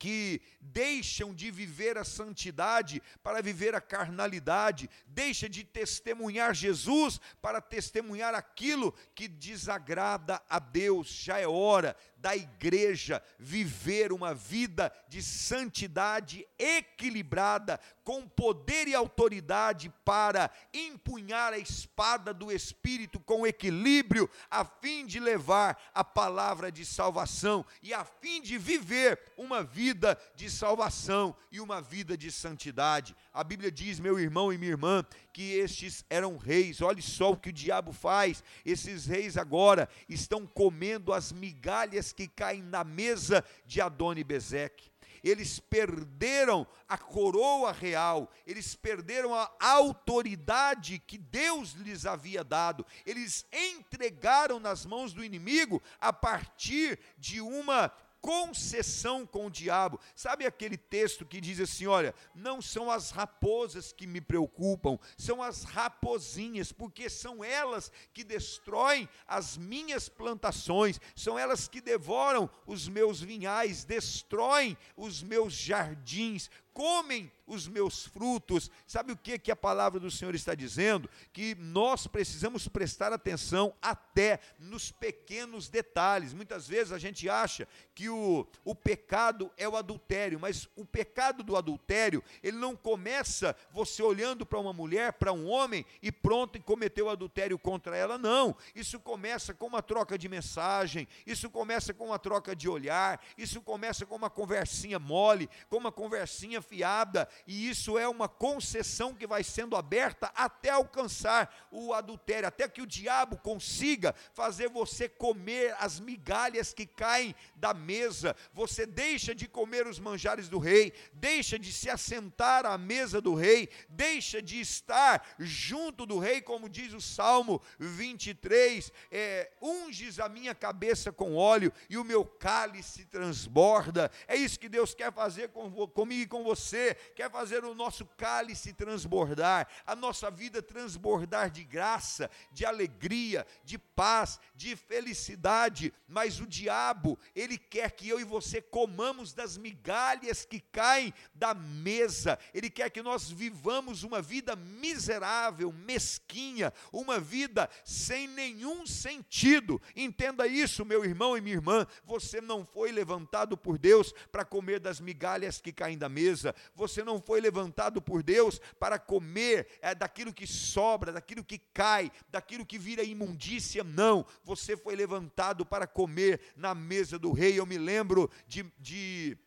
que 0.00 0.40
deixam 0.62 1.34
de 1.34 1.50
viver 1.50 1.98
a 1.98 2.04
santidade 2.04 3.02
para 3.22 3.42
viver 3.42 3.74
a 3.74 3.82
carnalidade, 3.82 4.88
deixa 5.06 5.46
de 5.46 5.62
testemunhar 5.62 6.54
Jesus 6.54 7.20
para 7.42 7.60
testemunhar 7.60 8.34
aquilo 8.34 8.92
que 9.14 9.28
desagrada 9.28 10.42
a 10.48 10.58
Deus. 10.58 11.08
Já 11.08 11.38
é 11.38 11.46
hora 11.46 11.94
da 12.20 12.36
igreja 12.36 13.22
viver 13.38 14.12
uma 14.12 14.34
vida 14.34 14.92
de 15.08 15.22
santidade 15.22 16.46
equilibrada, 16.58 17.80
com 18.04 18.28
poder 18.28 18.88
e 18.88 18.94
autoridade 18.94 19.92
para 20.04 20.50
empunhar 20.72 21.52
a 21.52 21.58
espada 21.58 22.34
do 22.34 22.52
Espírito 22.52 23.18
com 23.20 23.46
equilíbrio, 23.46 24.28
a 24.50 24.64
fim 24.64 25.06
de 25.06 25.18
levar 25.18 25.80
a 25.94 26.04
palavra 26.04 26.70
de 26.70 26.84
salvação 26.84 27.64
e 27.82 27.94
a 27.94 28.04
fim 28.04 28.42
de 28.42 28.58
viver 28.58 29.20
uma 29.36 29.62
vida 29.62 30.18
de 30.34 30.50
salvação 30.50 31.34
e 31.50 31.60
uma 31.60 31.80
vida 31.80 32.16
de 32.16 32.30
santidade. 32.30 33.16
A 33.32 33.42
Bíblia 33.42 33.70
diz, 33.70 33.98
meu 33.98 34.18
irmão 34.18 34.52
e 34.52 34.58
minha 34.58 34.72
irmã, 34.72 35.04
que 35.32 35.54
estes 35.54 36.04
eram 36.08 36.36
reis. 36.36 36.80
Olhe 36.80 37.02
só 37.02 37.32
o 37.32 37.36
que 37.36 37.50
o 37.50 37.52
diabo 37.52 37.92
faz. 37.92 38.42
Esses 38.64 39.06
reis 39.06 39.36
agora 39.36 39.88
estão 40.08 40.46
comendo 40.46 41.12
as 41.12 41.32
migalhas 41.32 42.12
que 42.12 42.28
caem 42.28 42.62
na 42.62 42.84
mesa 42.84 43.44
de 43.66 43.80
Adoni 43.80 44.24
Bezeque 44.24 44.90
eles 45.22 45.60
perderam 45.60 46.66
a 46.88 46.96
coroa 46.96 47.72
real, 47.72 48.30
eles 48.46 48.74
perderam 48.74 49.34
a 49.34 49.50
autoridade 49.60 50.98
que 50.98 51.18
Deus 51.18 51.72
lhes 51.72 52.06
havia 52.06 52.42
dado, 52.42 52.86
eles 53.04 53.46
entregaram 53.52 54.58
nas 54.58 54.86
mãos 54.86 55.12
do 55.12 55.24
inimigo 55.24 55.82
a 56.00 56.12
partir 56.12 56.98
de 57.18 57.40
uma 57.40 57.92
concessão 58.20 59.26
com 59.26 59.46
o 59.46 59.50
diabo. 59.50 59.98
Sabe 60.14 60.46
aquele 60.46 60.76
texto 60.76 61.24
que 61.24 61.40
diz 61.40 61.60
assim: 61.60 61.86
olha, 61.86 62.14
não 62.34 62.60
são 62.60 62.90
as 62.90 63.10
raposas 63.10 63.92
que 63.92 64.06
me 64.06 64.20
preocupam, 64.20 64.98
são 65.16 65.42
as 65.42 65.64
rapozinhas, 65.64 66.72
porque 66.72 67.08
são 67.08 67.42
elas 67.42 67.90
que 68.12 68.22
destroem 68.22 69.08
as 69.26 69.56
minhas 69.56 70.08
plantações, 70.08 71.00
são 71.16 71.38
elas 71.38 71.68
que 71.68 71.80
devoram 71.80 72.48
os 72.66 72.88
meus 72.88 73.20
vinhais, 73.20 73.84
destroem 73.84 74.76
os 74.96 75.22
meus 75.22 75.54
jardins, 75.54 76.50
comem 76.72 77.30
os 77.50 77.66
meus 77.66 78.06
frutos. 78.06 78.70
Sabe 78.86 79.12
o 79.12 79.16
que, 79.16 79.38
que 79.38 79.50
a 79.50 79.56
palavra 79.56 79.98
do 79.98 80.10
Senhor 80.10 80.34
está 80.34 80.54
dizendo? 80.54 81.10
Que 81.32 81.54
nós 81.56 82.06
precisamos 82.06 82.68
prestar 82.68 83.12
atenção 83.12 83.74
até 83.82 84.40
nos 84.58 84.92
pequenos 84.92 85.68
detalhes. 85.68 86.32
Muitas 86.32 86.68
vezes 86.68 86.92
a 86.92 86.98
gente 86.98 87.28
acha 87.28 87.66
que 87.94 88.08
o, 88.08 88.46
o 88.64 88.74
pecado 88.74 89.50
é 89.56 89.68
o 89.68 89.76
adultério, 89.76 90.38
mas 90.38 90.68
o 90.76 90.84
pecado 90.84 91.42
do 91.42 91.56
adultério, 91.56 92.22
ele 92.42 92.56
não 92.56 92.76
começa 92.76 93.54
você 93.72 94.02
olhando 94.02 94.46
para 94.46 94.58
uma 94.58 94.72
mulher, 94.72 95.14
para 95.14 95.32
um 95.32 95.46
homem 95.46 95.84
e 96.00 96.12
pronto 96.12 96.56
e 96.56 96.62
cometeu 96.62 97.10
adultério 97.10 97.58
contra 97.58 97.96
ela, 97.96 98.16
não. 98.16 98.56
Isso 98.74 99.00
começa 99.00 99.52
com 99.52 99.66
uma 99.66 99.82
troca 99.82 100.16
de 100.16 100.28
mensagem, 100.28 101.08
isso 101.26 101.50
começa 101.50 101.92
com 101.92 102.06
uma 102.06 102.18
troca 102.18 102.54
de 102.54 102.68
olhar, 102.68 103.20
isso 103.36 103.60
começa 103.60 104.06
com 104.06 104.14
uma 104.14 104.30
conversinha 104.30 104.98
mole, 104.98 105.50
com 105.68 105.76
uma 105.76 105.92
conversinha 105.92 106.62
fiada, 106.62 107.28
e 107.46 107.68
isso 107.68 107.98
é 107.98 108.08
uma 108.08 108.28
concessão 108.28 109.14
que 109.14 109.26
vai 109.26 109.42
sendo 109.42 109.76
aberta 109.76 110.30
até 110.34 110.70
alcançar 110.70 111.68
o 111.70 111.92
adultério, 111.92 112.48
até 112.48 112.68
que 112.68 112.82
o 112.82 112.86
diabo 112.86 113.36
consiga 113.38 114.14
fazer 114.32 114.68
você 114.68 115.08
comer 115.08 115.74
as 115.78 116.00
migalhas 116.00 116.72
que 116.72 116.86
caem 116.86 117.34
da 117.54 117.72
mesa. 117.72 118.34
Você 118.52 118.86
deixa 118.86 119.34
de 119.34 119.46
comer 119.46 119.86
os 119.86 119.98
manjares 119.98 120.48
do 120.48 120.58
rei, 120.58 120.92
deixa 121.12 121.58
de 121.58 121.72
se 121.72 121.88
assentar 121.88 122.66
à 122.66 122.76
mesa 122.76 123.20
do 123.20 123.34
rei, 123.34 123.68
deixa 123.88 124.42
de 124.42 124.60
estar 124.60 125.36
junto 125.38 126.06
do 126.06 126.18
rei, 126.18 126.40
como 126.40 126.68
diz 126.68 126.92
o 126.92 127.00
Salmo 127.00 127.62
23, 127.78 128.92
é, 129.10 129.50
unges 129.60 130.18
a 130.18 130.28
minha 130.28 130.54
cabeça 130.54 131.12
com 131.12 131.34
óleo 131.34 131.72
e 131.88 131.96
o 131.96 132.04
meu 132.04 132.24
cálice 132.24 133.04
transborda. 133.04 134.10
É 134.26 134.36
isso 134.36 134.58
que 134.58 134.68
Deus 134.68 134.94
quer 134.94 135.12
fazer 135.12 135.48
com, 135.48 135.70
comigo 135.88 136.22
e 136.22 136.26
com 136.26 136.42
você, 136.42 136.94
quer 137.14 137.29
fazer 137.30 137.64
o 137.64 137.74
nosso 137.74 138.04
cálice 138.16 138.72
transbordar, 138.72 139.68
a 139.86 139.94
nossa 139.94 140.30
vida 140.30 140.60
transbordar 140.60 141.50
de 141.50 141.64
graça, 141.64 142.30
de 142.52 142.66
alegria, 142.66 143.46
de 143.64 143.78
paz, 143.78 144.38
de 144.54 144.76
felicidade, 144.76 145.92
mas 146.06 146.40
o 146.40 146.46
diabo, 146.46 147.18
ele 147.34 147.56
quer 147.56 147.92
que 147.92 148.08
eu 148.08 148.20
e 148.20 148.24
você 148.24 148.60
comamos 148.60 149.32
das 149.32 149.56
migalhas 149.56 150.44
que 150.44 150.60
caem 150.60 151.14
da 151.34 151.54
mesa, 151.54 152.38
ele 152.52 152.68
quer 152.68 152.90
que 152.90 153.02
nós 153.02 153.30
vivamos 153.30 154.02
uma 154.02 154.20
vida 154.20 154.56
miserável, 154.56 155.72
mesquinha, 155.72 156.72
uma 156.92 157.18
vida 157.18 157.68
sem 157.84 158.28
nenhum 158.28 158.86
sentido. 158.86 159.80
Entenda 159.94 160.46
isso, 160.46 160.84
meu 160.84 161.04
irmão 161.04 161.36
e 161.36 161.40
minha 161.40 161.56
irmã, 161.56 161.86
você 162.04 162.40
não 162.40 162.64
foi 162.64 162.92
levantado 162.92 163.56
por 163.56 163.78
Deus 163.78 164.12
para 164.30 164.44
comer 164.44 164.80
das 164.80 165.00
migalhas 165.00 165.60
que 165.60 165.72
caem 165.72 165.96
da 165.96 166.08
mesa, 166.08 166.54
você 166.74 167.02
não 167.02 167.09
foi 167.18 167.40
levantado 167.40 168.02
por 168.02 168.22
Deus 168.22 168.60
para 168.78 168.98
comer 168.98 169.66
é, 169.80 169.94
daquilo 169.94 170.34
que 170.34 170.46
sobra, 170.46 171.12
daquilo 171.12 171.42
que 171.42 171.58
cai, 171.58 172.12
daquilo 172.28 172.66
que 172.66 172.78
vira 172.78 173.02
imundícia, 173.02 173.82
não. 173.82 174.26
Você 174.44 174.76
foi 174.76 174.94
levantado 174.94 175.64
para 175.64 175.86
comer 175.86 176.40
na 176.54 176.74
mesa 176.74 177.18
do 177.18 177.32
rei. 177.32 177.58
Eu 177.58 177.64
me 177.64 177.78
lembro 177.78 178.30
de, 178.46 178.70
de 178.78 179.38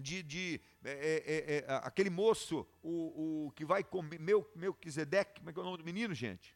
de, 0.00 0.22
de 0.22 0.60
é, 0.84 0.90
é, 0.90 1.54
é, 1.56 1.64
aquele 1.84 2.10
moço, 2.10 2.66
o, 2.82 3.46
o 3.46 3.50
que 3.52 3.64
vai 3.64 3.84
comer, 3.84 4.18
meu, 4.18 4.50
meu 4.54 4.74
Quisedeque, 4.74 5.38
como 5.38 5.50
é 5.50 5.52
que 5.52 5.58
é 5.58 5.62
o 5.62 5.64
nome 5.64 5.78
do 5.78 5.84
menino, 5.84 6.12
gente? 6.12 6.54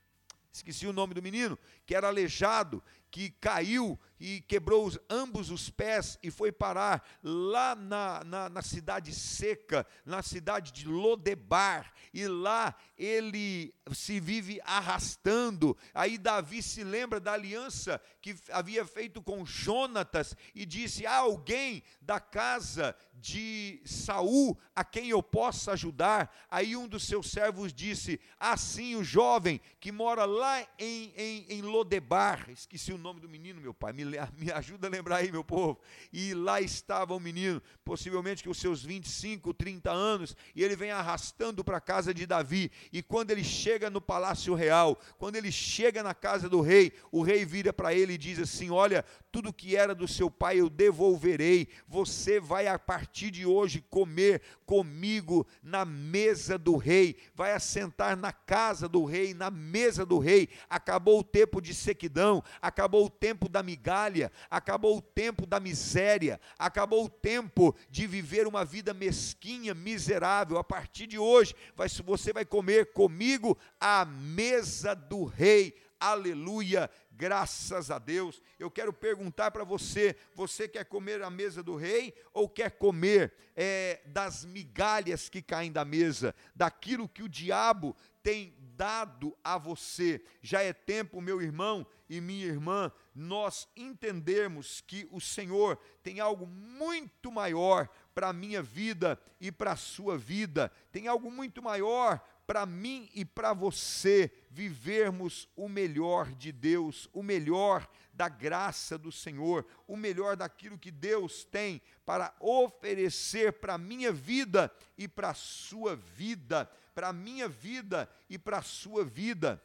Esqueci 0.53 0.87
o 0.87 0.93
nome 0.93 1.14
do 1.14 1.22
menino, 1.22 1.59
que 1.87 1.95
era 1.95 2.09
aleijado, 2.09 2.83
que 3.11 3.31
caiu 3.31 3.99
e 4.21 4.41
quebrou 4.41 4.87
os, 4.87 4.99
ambos 5.09 5.51
os 5.51 5.71
pés 5.71 6.19
e 6.23 6.31
foi 6.31 6.51
parar 6.51 7.07
lá 7.23 7.75
na, 7.75 8.25
na, 8.25 8.49
na, 8.49 8.63
cidade 8.63 9.15
seca, 9.15 9.87
na 10.05 10.23
cidade 10.23 10.73
de 10.73 10.87
Lodebar, 10.87 11.93
e 12.13 12.27
lá 12.27 12.75
ele 12.97 13.73
se 13.93 14.19
vive 14.19 14.61
arrastando. 14.65 15.77
Aí 15.95 16.19
Davi 16.19 16.63
se 16.63 16.83
lembra 16.83 17.21
da 17.21 17.33
aliança 17.33 18.01
que 18.21 18.37
havia 18.51 18.85
feito 18.85 19.23
com 19.23 19.45
Jonatas 19.45 20.35
e 20.55 20.67
disse: 20.67 21.07
Há 21.07 21.17
alguém 21.17 21.83
da 22.01 22.19
casa 22.19 22.97
de 23.15 23.81
Saul 23.85 24.59
a 24.75 24.85
quem 24.85 25.09
eu 25.11 25.23
possa 25.23 25.73
ajudar. 25.73 26.35
Aí 26.51 26.77
um 26.77 26.89
dos 26.89 27.07
seus 27.07 27.31
servos 27.31 27.73
disse: 27.73 28.21
Assim 28.39 28.97
o 28.97 29.05
jovem 29.05 29.61
que 29.81 29.93
mora 29.93 30.25
lá 30.25 30.61
em, 30.79 31.13
em, 31.17 31.47
em 31.49 31.63
Lodebar, 31.63 32.49
esqueci 32.51 32.93
o 32.93 32.97
nome 32.99 33.20
do 33.20 33.28
menino, 33.28 33.61
meu 33.61 33.72
pai, 33.72 33.92
me 33.92 34.05
me 34.36 34.53
ajuda 34.53 34.86
a 34.86 34.90
lembrar 34.90 35.16
aí, 35.16 35.30
meu 35.30 35.44
povo. 35.44 35.80
E 36.12 36.34
lá 36.34 36.61
estava 36.61 37.14
o 37.14 37.20
menino, 37.20 37.62
possivelmente 37.84 38.44
com 38.44 38.51
os 38.51 38.59
seus 38.59 38.84
25, 38.84 39.55
30 39.55 39.90
anos, 39.90 40.36
e 40.55 40.62
ele 40.62 40.76
vem 40.76 40.90
arrastando 40.90 41.64
para 41.64 41.78
a 41.78 41.80
casa 41.80 42.12
de 42.12 42.26
Davi. 42.26 42.70
E 42.92 43.03
quando 43.03 43.30
ele 43.30 43.44
chega 43.44 43.88
no 43.88 44.01
palácio 44.01 44.55
real, 44.55 44.99
quando 45.18 45.36
ele 45.36 45.53
chega 45.53 46.03
na 46.03 46.14
casa 46.14 46.49
do 46.49 46.61
rei, 46.61 46.92
o 47.11 47.22
rei 47.22 47.44
vira 47.44 47.72
para 47.72 47.94
ele 47.94 48.14
e 48.14 48.18
diz 48.18 48.38
assim: 48.38 48.70
Olha, 48.70 49.05
tudo 49.39 49.53
que 49.53 49.76
era 49.76 49.95
do 49.95 50.09
seu 50.09 50.28
pai 50.28 50.59
eu 50.59 50.68
devolverei. 50.68 51.68
Você 51.86 52.41
vai 52.41 52.66
a 52.66 52.76
partir 52.76 53.30
de 53.30 53.47
hoje 53.47 53.80
comer 53.89 54.43
comigo 54.66 55.47
na 55.62 55.84
mesa 55.84 56.59
do 56.59 56.76
rei, 56.76 57.16
vai 57.36 57.53
assentar 57.53 58.16
na 58.16 58.32
casa 58.32 58.89
do 58.89 59.05
rei, 59.05 59.34
na 59.34 59.49
mesa 59.49 60.05
do 60.05 60.18
rei. 60.18 60.49
Acabou 60.68 61.20
o 61.20 61.22
tempo 61.22 61.61
de 61.61 61.72
sequidão, 61.72 62.43
acabou 62.61 63.07
o 63.07 63.11
tempo 63.11 63.49
da 63.49 63.62
migalha, 63.62 64.32
acabou 64.51 64.99
o 64.99 65.01
tempo 65.01 65.47
da 65.47 65.61
miséria, 65.61 66.41
acabou 66.59 67.05
o 67.05 67.09
tempo 67.09 67.76
de 67.89 68.09
viver 68.09 68.45
uma 68.45 68.64
vida 68.64 68.93
mesquinha, 68.93 69.72
miserável. 69.72 70.59
A 70.59 70.64
partir 70.64 71.07
de 71.07 71.16
hoje, 71.16 71.55
vai, 71.76 71.89
você 71.89 72.32
vai 72.32 72.45
comer 72.45 72.93
comigo 72.93 73.57
à 73.80 74.05
mesa 74.05 74.97
do 74.97 75.22
rei. 75.22 75.76
Aleluia 76.01 76.88
graças 77.11 77.90
a 77.90 77.99
Deus. 77.99 78.40
Eu 78.59 78.70
quero 78.70 78.92
perguntar 78.92 79.51
para 79.51 79.64
você: 79.64 80.14
você 80.32 80.68
quer 80.68 80.84
comer 80.84 81.22
a 81.22 81.28
mesa 81.28 81.62
do 81.62 81.74
rei 81.74 82.14
ou 82.32 82.49
quer 82.49 82.70
comer 82.70 83.34
é, 83.57 84.01
das 84.07 84.44
migalhas 84.44 85.28
que 85.28 85.42
caem 85.42 85.72
da 85.72 85.84
mesa, 85.84 86.32
daquilo 86.55 87.09
que 87.09 87.24
o 87.24 87.28
diabo 87.28 87.96
tem 88.22 88.55
dado 88.76 89.36
a 89.42 89.59
você? 89.59 90.22
Já 90.40 90.62
é 90.62 90.72
tempo, 90.72 91.20
meu 91.20 91.42
irmão 91.42 91.84
e 92.09 92.20
minha 92.20 92.46
irmã, 92.46 92.92
nós 93.12 93.66
entendermos 93.76 94.80
que 94.80 95.09
o 95.11 95.20
Senhor 95.20 95.76
tem 96.03 96.20
algo 96.20 96.46
muito 96.46 97.32
maior 97.32 97.88
para 98.14 98.28
a 98.28 98.32
minha 98.32 98.62
vida 98.62 99.20
e 99.40 99.51
para 99.51 99.72
a 99.72 99.76
sua 99.76 100.16
vida, 100.16 100.72
tem 100.92 101.09
algo 101.09 101.30
muito 101.30 101.61
maior 101.61 102.20
para 102.49 102.64
mim 102.64 103.11
e 103.14 103.26
para 103.26 103.53
você 103.53 104.32
vivermos 104.51 105.49
o 105.57 105.68
melhor 105.68 106.32
de 106.32 106.51
Deus, 106.51 107.09
o 107.12 107.22
melhor 107.22 107.88
da 108.12 108.28
graça 108.28 108.99
do 108.99 109.12
Senhor, 109.12 109.66
o 109.86 109.96
melhor 109.96 110.36
daquilo 110.36 110.78
que 110.78 110.90
Deus 110.90 111.44
tem 111.44 111.80
para 112.05 112.34
oferecer 112.40 113.53
para 113.55 113.74
a 113.74 113.78
minha 113.78 114.12
vida 114.12 114.72
e 114.96 115.07
para 115.07 115.30
a 115.30 115.34
sua 115.34 115.94
vida, 115.94 116.70
para 116.94 117.09
a 117.09 117.12
minha 117.12 117.49
vida 117.49 118.09
e 118.28 118.38
para 118.38 118.59
a 118.59 118.62
sua 118.62 119.05
vida. 119.05 119.62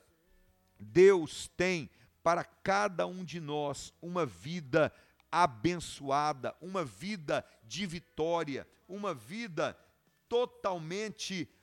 Deus 0.80 1.48
tem 1.58 1.90
para 2.22 2.44
cada 2.44 3.08
um 3.08 3.24
de 3.24 3.40
nós 3.40 3.94
uma 4.02 4.26
vida 4.26 4.94
abençoada, 5.32 6.56
uma 6.62 6.86
vida 6.86 7.46
de 7.64 7.86
vitória, 7.86 8.68
uma 8.88 9.14
vida 9.14 9.78
totalmente 10.30 11.42
abençoada 11.42 11.63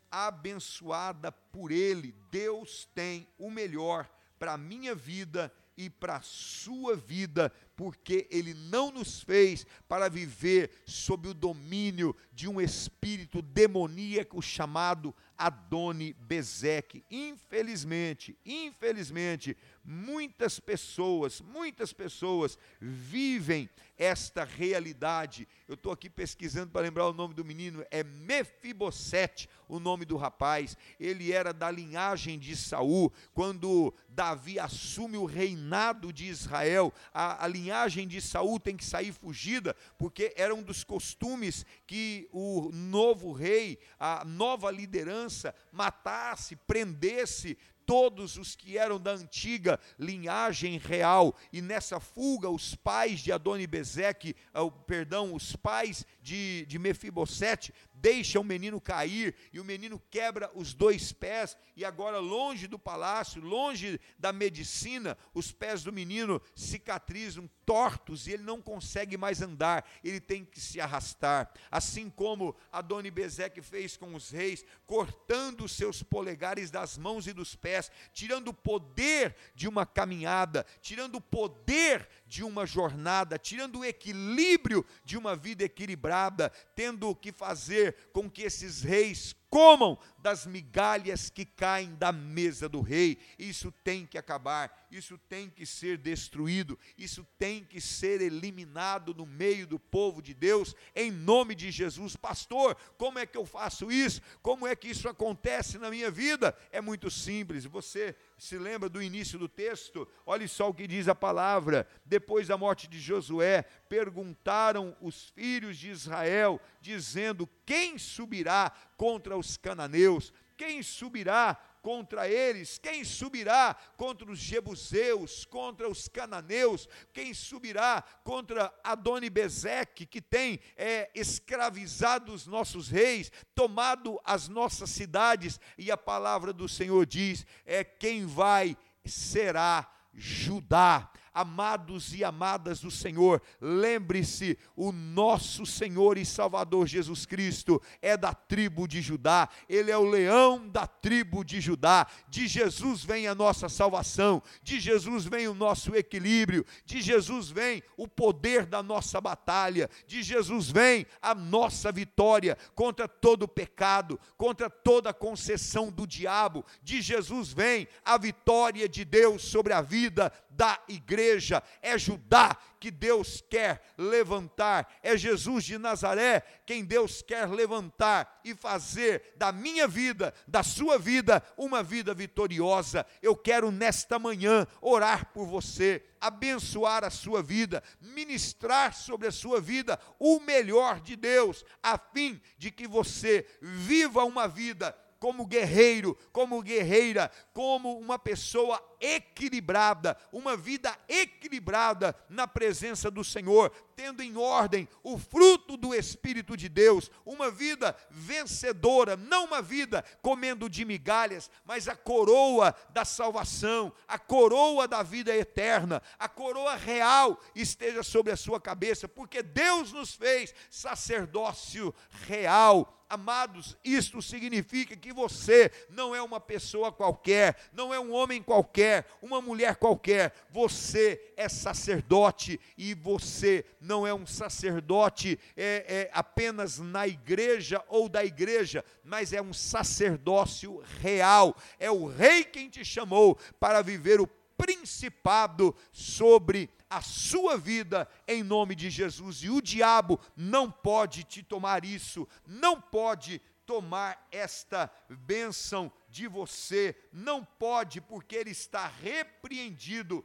por 1.53 1.71
Ele. 1.71 2.15
Deus 2.31 2.89
tem 2.95 3.27
o 3.39 3.51
melhor 3.51 4.09
para 4.39 4.55
a 4.55 4.59
minha 4.59 4.95
vida 4.95 5.53
e 5.77 5.89
para 5.89 6.17
a 6.17 6.23
sua 6.23 6.95
vida, 6.95 7.51
porque 7.75 8.27
Ele 8.31 8.53
não 8.53 8.91
nos 8.91 9.23
fez 9.23 9.67
para 9.89 10.11
viver 10.11 10.71
sob 10.85 11.29
o 11.29 11.35
domínio 11.35 12.15
de 12.33 12.49
um 12.49 12.61
espírito 12.61 13.41
demoníaco 13.41 14.43
chamado 14.43 15.15
Adoni 15.39 16.13
Bezeque. 16.13 17.03
Infelizmente, 17.11 18.39
infelizmente, 18.45 19.57
muitas 19.85 20.61
pessoas, 20.61 21.41
muitas 21.41 21.93
pessoas 21.93 22.59
vivem 22.81 23.69
esta 24.01 24.45
realidade. 24.45 25.47
Eu 25.69 25.75
estou 25.75 25.93
aqui 25.93 26.09
pesquisando 26.09 26.71
para 26.71 26.81
lembrar 26.81 27.07
o 27.07 27.13
nome 27.13 27.35
do 27.35 27.45
menino, 27.45 27.85
é 27.91 28.03
Mefibosete, 28.03 29.47
o 29.69 29.79
nome 29.79 30.07
do 30.07 30.17
rapaz. 30.17 30.75
Ele 30.99 31.31
era 31.33 31.53
da 31.53 31.71
linhagem 31.71 32.39
de 32.39 32.57
Saul. 32.57 33.13
Quando 33.35 33.95
Davi 34.09 34.59
assume 34.59 35.19
o 35.19 35.27
reinado 35.27 36.15
de 36.15 36.25
Israel, 36.27 36.91
a, 37.13 37.45
a 37.45 37.47
linhagem 37.47 38.09
de 38.09 38.23
Saul 38.23 38.59
tem 38.59 38.75
que 38.75 38.87
sair 38.87 39.13
fugida, 39.13 39.77
porque 39.99 40.33
era 40.35 40.55
um 40.55 40.63
dos 40.63 40.83
costumes 40.83 41.67
que 41.87 42.27
o 42.33 42.71
novo 42.73 43.33
rei, 43.33 43.79
a 43.99 44.25
nova 44.25 44.71
liderança, 44.71 45.55
matasse, 45.71 46.57
prendesse 46.57 47.59
todos 47.91 48.37
os 48.37 48.55
que 48.55 48.79
eram 48.79 49.01
da 49.01 49.15
antiga 49.15 49.81
linhagem 49.99 50.79
real, 50.79 51.35
e 51.53 51.61
nessa 51.61 51.99
fuga 51.99 52.49
os 52.49 52.73
pais 52.77 53.19
de 53.19 53.33
Adonibezeque, 53.33 54.37
uh, 54.55 54.71
perdão, 54.71 55.35
os 55.35 55.57
pais 55.57 56.07
de, 56.23 56.65
de 56.67 56.79
Mefibosete, 56.79 57.75
deixa 58.01 58.41
o 58.41 58.45
menino 58.45 58.81
cair 58.81 59.35
e 59.53 59.61
o 59.61 59.65
menino 59.65 60.01
quebra 60.11 60.51
os 60.55 60.73
dois 60.73 61.13
pés 61.13 61.57
e 61.77 61.85
agora 61.85 62.19
longe 62.19 62.67
do 62.67 62.79
palácio, 62.79 63.43
longe 63.43 64.01
da 64.19 64.33
medicina, 64.33 65.17
os 65.35 65.53
pés 65.53 65.83
do 65.83 65.93
menino 65.93 66.41
cicatrizam 66.55 67.49
tortos 67.65 68.27
e 68.27 68.33
ele 68.33 68.43
não 68.43 68.61
consegue 68.61 69.17
mais 69.17 69.41
andar, 69.41 69.89
ele 70.03 70.21
tem 70.21 70.45
que 70.45 70.61
se 70.61 70.81
arrastar. 70.81 71.53
Assim 71.71 72.11
como 72.11 72.57
Adoni 72.73 73.11
Bezeque 73.11 73.63
fez 73.63 73.97
com 73.97 74.15
os 74.15 74.31
reis, 74.31 74.65
cortando 74.87 75.65
os 75.65 75.73
seus 75.73 76.03
polegares 76.03 76.71
das 76.71 76.99
mãos 76.99 77.27
e 77.27 77.33
dos 77.33 77.55
pés, 77.55 77.91
tirando 78.13 78.49
o 78.49 78.55
poder 78.55 79.37
de 79.55 79.69
uma 79.69 79.87
caminhada, 79.87 80.67
tirando 80.81 81.17
o 81.17 81.21
poder 81.21 82.09
de 82.31 82.45
uma 82.45 82.65
jornada, 82.65 83.37
tirando 83.37 83.81
o 83.81 83.85
equilíbrio 83.85 84.87
de 85.05 85.19
uma 85.19 85.35
vida 85.35 85.65
equilibrada, 85.65 86.49
tendo 86.77 87.13
que 87.13 87.33
fazer 87.33 87.97
com 88.13 88.31
que 88.31 88.43
esses 88.43 88.83
reis 88.83 89.35
comam 89.51 89.99
das 90.17 90.47
migalhas 90.47 91.29
que 91.29 91.45
caem 91.45 91.93
da 91.97 92.13
mesa 92.13 92.69
do 92.69 92.81
rei. 92.81 93.19
Isso 93.37 93.73
tem 93.83 94.07
que 94.07 94.17
acabar, 94.17 94.80
isso 94.91 95.17
tem 95.29 95.49
que 95.49 95.65
ser 95.65 95.97
destruído, 95.97 96.79
isso 96.99 97.27
tem 97.39 97.65
que 97.65 97.81
ser 97.81 98.21
eliminado 98.21 99.15
no 99.15 99.25
meio 99.25 99.67
do 99.67 99.79
povo 99.79 100.21
de 100.21 100.35
Deus, 100.35 100.75
em 100.95 101.11
nome 101.11 101.55
de 101.55 101.71
Jesus. 101.71 102.17
Pastor, 102.17 102.77
como 102.99 103.19
é 103.19 103.27
que 103.27 103.37
eu 103.37 103.47
faço 103.47 103.91
isso? 103.91 104.21
Como 104.43 104.67
é 104.67 104.75
que 104.75 104.89
isso 104.89 105.09
acontece 105.09 105.79
na 105.79 105.91
minha 105.91 106.11
vida? 106.11 106.57
É 106.73 106.81
muito 106.81 107.11
simples, 107.11 107.65
você 107.65 108.17
se 108.37 108.59
lembra 108.59 108.89
do 108.89 109.03
início 109.03 109.39
do 109.39 109.49
texto? 109.49 110.09
Olhe 110.27 110.49
só 110.49 110.69
o 110.69 110.75
que 110.75 110.87
diz 110.87 111.09
a 111.09 111.15
palavra. 111.15 111.87
Depois 112.05 112.49
da 112.49 112.57
morte 112.57 112.89
de 112.89 112.99
Josué, 112.99 113.63
perguntaram 113.89 114.97
os 115.01 115.31
filhos 115.31 115.79
de 115.79 115.91
Israel, 115.91 116.61
dizendo: 116.81 117.49
Quem 117.65 117.99
subirá 117.99 118.73
contra 118.97 119.37
os 119.37 119.57
cananeus? 119.57 120.33
Quem 120.57 120.83
subirá 120.83 121.59
contra 121.83 122.29
eles? 122.29 122.79
Quem 122.79 123.05
subirá 123.05 123.75
contra 123.97 124.31
os 124.31 124.39
jebuseus, 124.39 125.45
contra 125.45 125.89
os 125.89 126.09
cananeus? 126.09 126.89
Quem 127.13 127.35
subirá 127.35 128.03
contra 128.25 128.73
Adoni-Bezeque, 128.83 130.07
que 130.07 130.21
tem 130.21 130.61
é, 130.77 131.11
escravizado 131.15 132.33
os 132.33 132.47
nossos 132.47 132.89
reis, 132.89 133.31
tomado 133.55 134.21
as 134.25 134.49
nossas 134.49 134.91
cidades? 134.91 135.61
E 135.77 135.91
a 135.91 135.97
palavra 135.97 136.53
do 136.53 136.69
Senhor 136.69 137.07
diz: 137.07 137.47
é 137.65 137.83
quem 137.85 138.27
vai 138.27 138.77
será 139.05 139.91
Judá 140.13 141.11
amados 141.33 142.15
e 142.15 142.25
amadas 142.25 142.81
do 142.81 142.91
Senhor, 142.91 143.43
lembre-se: 143.61 144.59
o 144.77 144.93
nosso 144.93 145.65
Senhor 145.65 146.19
e 146.19 146.25
Salvador 146.25 146.87
Jesus 146.87 147.27
Cristo 147.27 147.81
é 148.01 148.17
da 148.17 148.35
tribo 148.35 148.87
de 148.87 149.01
Judá, 149.01 149.49
ele 149.69 149.91
é 149.91 149.97
o 149.97 150.09
leão 150.09 150.69
da 150.69 150.87
tribo 150.87 151.45
de 151.45 151.61
Judá. 151.61 152.07
De 152.29 152.47
Jesus 152.47 153.05
vem 153.05 153.27
a 153.27 153.35
nossa 153.35 153.69
salvação, 153.69 154.43
de 154.63 154.81
Jesus 154.81 155.25
vem 155.25 155.49
o 155.49 155.55
nosso 155.55 155.95
equilíbrio, 155.95 156.65
de 156.85 157.01
Jesus 157.01 157.51
vem 157.51 157.83
o 157.97 158.09
poder 158.09 158.67
da 158.67 158.83
nossa 158.83 159.21
batalha, 159.21 159.89
de 160.07 160.23
Jesus 160.23 160.71
vem 160.71 161.07
a 161.21 161.35
nossa 161.35 161.93
vitória 161.93 162.57
contra 162.75 163.09
todo 163.09 163.49
pecado, 163.49 164.19
contra 164.37 164.69
toda 164.69 165.13
concessão 165.13 165.91
do 165.91 166.07
diabo. 166.07 166.65
De 166.83 167.01
Jesus 167.01 167.53
vem 167.53 167.89
a 168.05 168.19
vitória 168.19 168.89
de 168.89 169.05
Deus 169.05 169.43
sobre 169.43 169.73
a 169.73 169.81
vida 169.81 170.33
da 170.61 170.79
igreja. 170.87 171.63
É 171.81 171.97
Judá 171.97 172.55
que 172.79 172.91
Deus 172.91 173.43
quer 173.49 173.83
levantar, 173.97 174.99
é 175.03 175.17
Jesus 175.17 175.65
de 175.65 175.79
Nazaré 175.79 176.43
quem 176.67 176.85
Deus 176.85 177.23
quer 177.23 177.49
levantar 177.49 178.43
e 178.45 178.55
fazer 178.55 179.33
da 179.37 179.53
minha 179.53 179.89
vida, 179.89 180.35
da 180.47 180.63
sua 180.63 180.99
vida, 180.99 181.43
uma 181.57 181.83
vida 181.83 182.13
vitoriosa. 182.13 183.07
Eu 183.23 183.35
quero 183.35 183.71
nesta 183.71 184.19
manhã 184.19 184.67
orar 184.83 185.33
por 185.33 185.47
você, 185.47 186.05
abençoar 186.21 187.05
a 187.05 187.11
sua 187.11 187.43
vida, 187.43 187.83
ministrar 187.99 188.93
sobre 188.95 189.29
a 189.29 189.33
sua 189.33 189.63
vida 189.63 189.99
o 190.19 190.41
melhor 190.41 191.01
de 191.01 191.17
Deus, 191.17 191.65
a 191.83 191.97
fim 191.97 192.39
de 192.59 192.71
que 192.71 192.87
você 192.87 193.47
viva 193.63 194.25
uma 194.25 194.47
vida 194.47 194.95
como 195.21 195.47
guerreiro, 195.47 196.17
como 196.33 196.63
guerreira, 196.63 197.31
como 197.53 197.99
uma 197.99 198.19
pessoa 198.19 198.83
equilibrada, 198.99 200.17
uma 200.33 200.57
vida 200.57 200.99
equilibrada 201.07 202.17
na 202.29 202.49
presença 202.49 203.11
do 203.11 203.23
Senhor, 203.23 203.71
tendo 203.95 204.23
em 204.23 204.37
ordem 204.39 204.89
o 205.03 205.19
fruto 205.19 205.77
do 205.77 205.95
Espírito 205.95 206.57
de 206.57 206.71
Deus, 206.71 207.11
uma 207.25 207.51
vida 207.51 207.95
vencedora, 208.11 209.15
não 209.15 209.45
uma 209.45 209.61
vida 209.61 210.03
comendo 210.23 210.71
de 210.71 210.87
migalhas, 210.87 211.51
mas 211.67 211.87
a 211.87 211.95
coroa 211.95 212.75
da 212.89 213.05
salvação, 213.05 213.93
a 214.09 214.19
coroa 214.19 214.89
da 214.89 215.03
vida 215.03 215.37
eterna, 215.37 216.03
a 216.19 216.29
coroa 216.29 216.77
real 216.77 217.39
esteja 217.55 218.03
sobre 218.03 218.33
a 218.33 218.37
sua 218.37 218.59
cabeça, 218.59 219.07
porque 219.07 219.43
Deus 219.43 219.93
nos 219.93 220.15
fez 220.15 220.55
sacerdócio 220.71 221.95
real 222.27 223.00
Amados, 223.11 223.77
isto 223.83 224.23
significa 224.23 224.95
que 224.97 225.13
você 225.13 225.69
não 225.89 226.15
é 226.15 226.23
uma 226.23 226.39
pessoa 226.39 226.93
qualquer, 226.93 227.57
não 227.73 227.93
é 227.93 227.99
um 227.99 228.13
homem 228.13 228.41
qualquer, 228.41 229.05
uma 229.21 229.43
mulher 229.43 229.75
qualquer. 229.75 230.33
Você 230.49 231.33
é 231.37 231.49
sacerdote 231.49 232.61
e 232.79 232.95
você 232.95 233.67
não 233.81 234.07
é 234.07 234.15
um 234.15 234.25
sacerdote 234.25 235.41
é, 235.57 235.85
é 235.89 236.11
apenas 236.13 236.79
na 236.79 237.09
igreja 237.09 237.83
ou 237.89 238.09
da 238.09 238.25
igreja, 238.25 238.85
mas 239.03 239.33
é 239.33 239.43
um 239.43 239.53
sacerdócio 239.53 240.81
real. 241.01 241.57
É 241.81 241.91
o 241.91 242.07
rei 242.07 242.45
quem 242.45 242.71
te 242.71 242.85
chamou 242.85 243.37
para 243.59 243.83
viver 243.83 244.21
o 244.21 244.27
principado 244.61 245.75
sobre 245.91 246.69
a 246.89 247.01
sua 247.01 247.57
vida 247.57 248.09
em 248.29 248.43
nome 248.43 248.75
de 248.75 248.91
Jesus. 248.91 249.43
E 249.43 249.49
o 249.49 249.63
diabo 249.63 250.21
não 250.37 250.71
pode 250.71 251.25
te 251.25 251.43
tomar 251.43 251.85
isso, 251.85 252.29
não 252.47 252.81
pode 252.81 253.41
tomar 253.65 254.27
esta 254.31 254.91
bênção 255.09 255.91
de 256.09 256.27
você, 256.27 256.95
não 257.13 257.45
pode, 257.45 258.01
porque 258.01 258.37
ele 258.37 258.51
está 258.51 258.87
repreendido, 258.87 260.25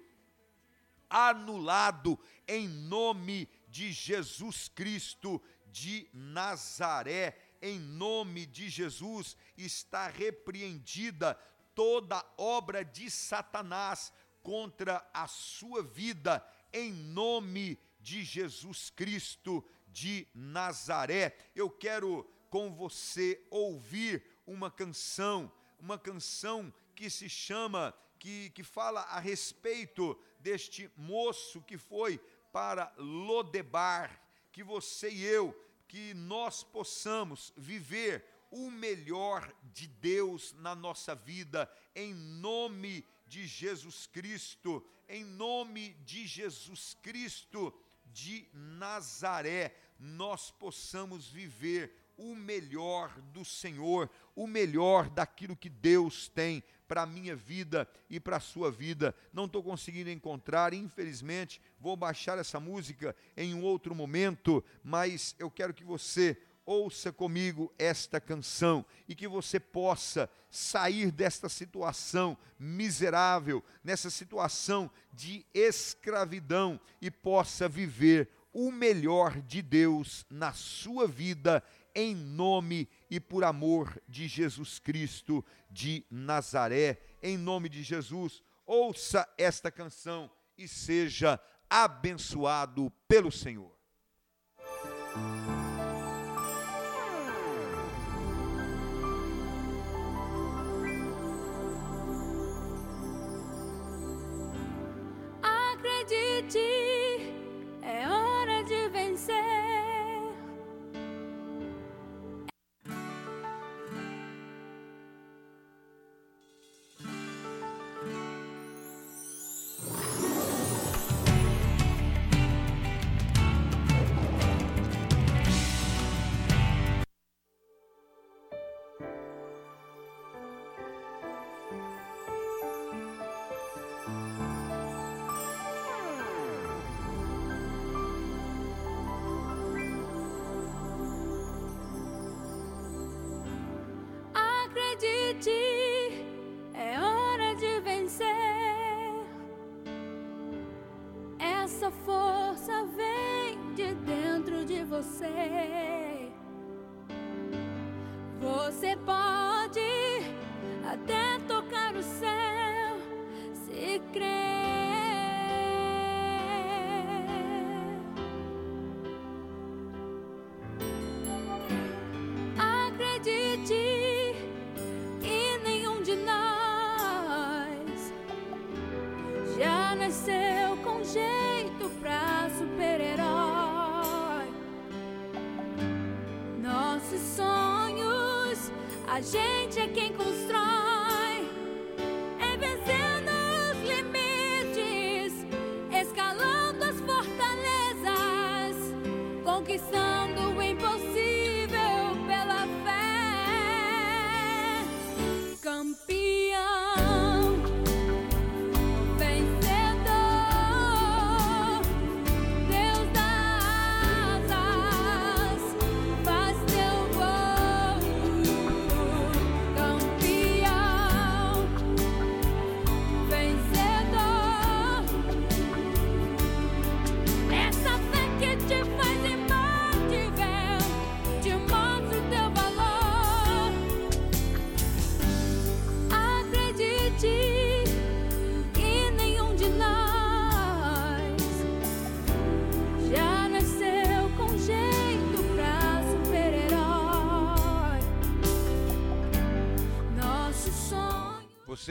anulado 1.09 2.19
em 2.47 2.67
nome 2.67 3.47
de 3.69 3.91
Jesus 3.91 4.67
Cristo 4.67 5.41
de 5.67 6.09
Nazaré. 6.11 7.37
Em 7.61 7.79
nome 7.79 8.45
de 8.45 8.67
Jesus 8.69 9.37
está 9.57 10.07
repreendida 10.07 11.39
toda 11.75 12.25
obra 12.37 12.83
de 12.83 13.11
Satanás 13.11 14.11
contra 14.45 15.03
a 15.11 15.27
sua 15.27 15.81
vida 15.81 16.45
em 16.71 16.93
nome 16.93 17.79
de 17.99 18.23
Jesus 18.23 18.91
Cristo 18.91 19.65
de 19.87 20.27
Nazaré. 20.35 21.35
Eu 21.55 21.67
quero 21.67 22.29
com 22.47 22.71
você 22.71 23.43
ouvir 23.49 24.23
uma 24.45 24.69
canção, 24.69 25.51
uma 25.79 25.97
canção 25.97 26.71
que 26.93 27.09
se 27.09 27.27
chama, 27.27 27.91
que, 28.19 28.51
que 28.51 28.61
fala 28.61 29.01
a 29.01 29.19
respeito 29.19 30.15
deste 30.39 30.91
moço 30.95 31.59
que 31.63 31.79
foi 31.79 32.19
para 32.53 32.93
Lodebar, 32.99 34.21
que 34.51 34.61
você 34.61 35.09
e 35.09 35.23
eu, 35.23 35.59
que 35.87 36.13
nós 36.13 36.63
possamos 36.63 37.51
viver 37.57 38.23
o 38.51 38.69
melhor 38.69 39.51
de 39.73 39.87
Deus 39.87 40.53
na 40.59 40.75
nossa 40.75 41.15
vida, 41.15 41.67
em 41.95 42.13
nome 42.13 43.01
de 43.01 43.14
Jesus 43.43 44.07
Cristo, 44.07 44.85
em 45.09 45.23
nome 45.23 45.93
de 46.05 46.25
Jesus 46.25 46.95
Cristo 47.01 47.73
de 48.05 48.47
Nazaré, 48.53 49.75
nós 49.99 50.51
possamos 50.51 51.27
viver 51.27 51.93
o 52.17 52.35
melhor 52.35 53.11
do 53.33 53.43
Senhor, 53.43 54.09
o 54.35 54.47
melhor 54.47 55.09
daquilo 55.09 55.55
que 55.55 55.69
Deus 55.69 56.27
tem 56.29 56.63
para 56.87 57.01
a 57.01 57.05
minha 57.05 57.35
vida 57.35 57.89
e 58.09 58.19
para 58.19 58.37
a 58.37 58.41
sua 58.41 58.71
vida. 58.71 59.13
Não 59.33 59.45
estou 59.45 59.61
conseguindo 59.63 60.09
encontrar, 60.09 60.73
infelizmente, 60.73 61.61
vou 61.79 61.95
baixar 61.95 62.37
essa 62.37 62.59
música 62.59 63.15
em 63.35 63.53
um 63.53 63.63
outro 63.63 63.93
momento, 63.93 64.63
mas 64.83 65.35
eu 65.39 65.49
quero 65.49 65.73
que 65.73 65.83
você 65.83 66.37
ouça 66.65 67.11
comigo 67.11 67.73
esta 67.77 68.19
canção 68.19 68.85
e 69.07 69.13
que 69.13 69.27
você 69.27 69.59
possa 69.59 70.29
sair 70.49 71.11
desta 71.11 71.47
situação 71.47 72.37
miserável, 72.57 73.63
nessa 73.83 74.09
situação 74.09 74.89
de 75.13 75.45
escravidão 75.53 76.79
e 77.01 77.11
possa 77.11 77.69
viver 77.69 78.29
o 78.51 78.71
melhor 78.71 79.41
de 79.41 79.61
Deus 79.61 80.25
na 80.29 80.53
sua 80.53 81.07
vida, 81.07 81.61
em 81.93 82.15
nome 82.15 82.87
e 83.09 83.19
por 83.19 83.43
amor 83.43 84.01
de 84.07 84.27
Jesus 84.27 84.79
Cristo 84.79 85.43
de 85.69 86.05
Nazaré. 86.09 86.99
Em 87.21 87.37
nome 87.37 87.67
de 87.67 87.83
Jesus, 87.83 88.41
ouça 88.65 89.27
esta 89.37 89.69
canção 89.69 90.31
e 90.57 90.67
seja 90.67 91.39
abençoado 91.69 92.91
pelo 93.07 93.31
Senhor. 93.31 93.75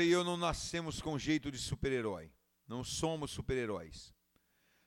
E 0.04 0.10
eu 0.10 0.22
não 0.22 0.36
nascemos 0.36 1.00
com 1.00 1.18
jeito 1.18 1.50
de 1.50 1.58
super-herói. 1.58 2.30
Não 2.68 2.84
somos 2.84 3.30
super-heróis. 3.30 4.12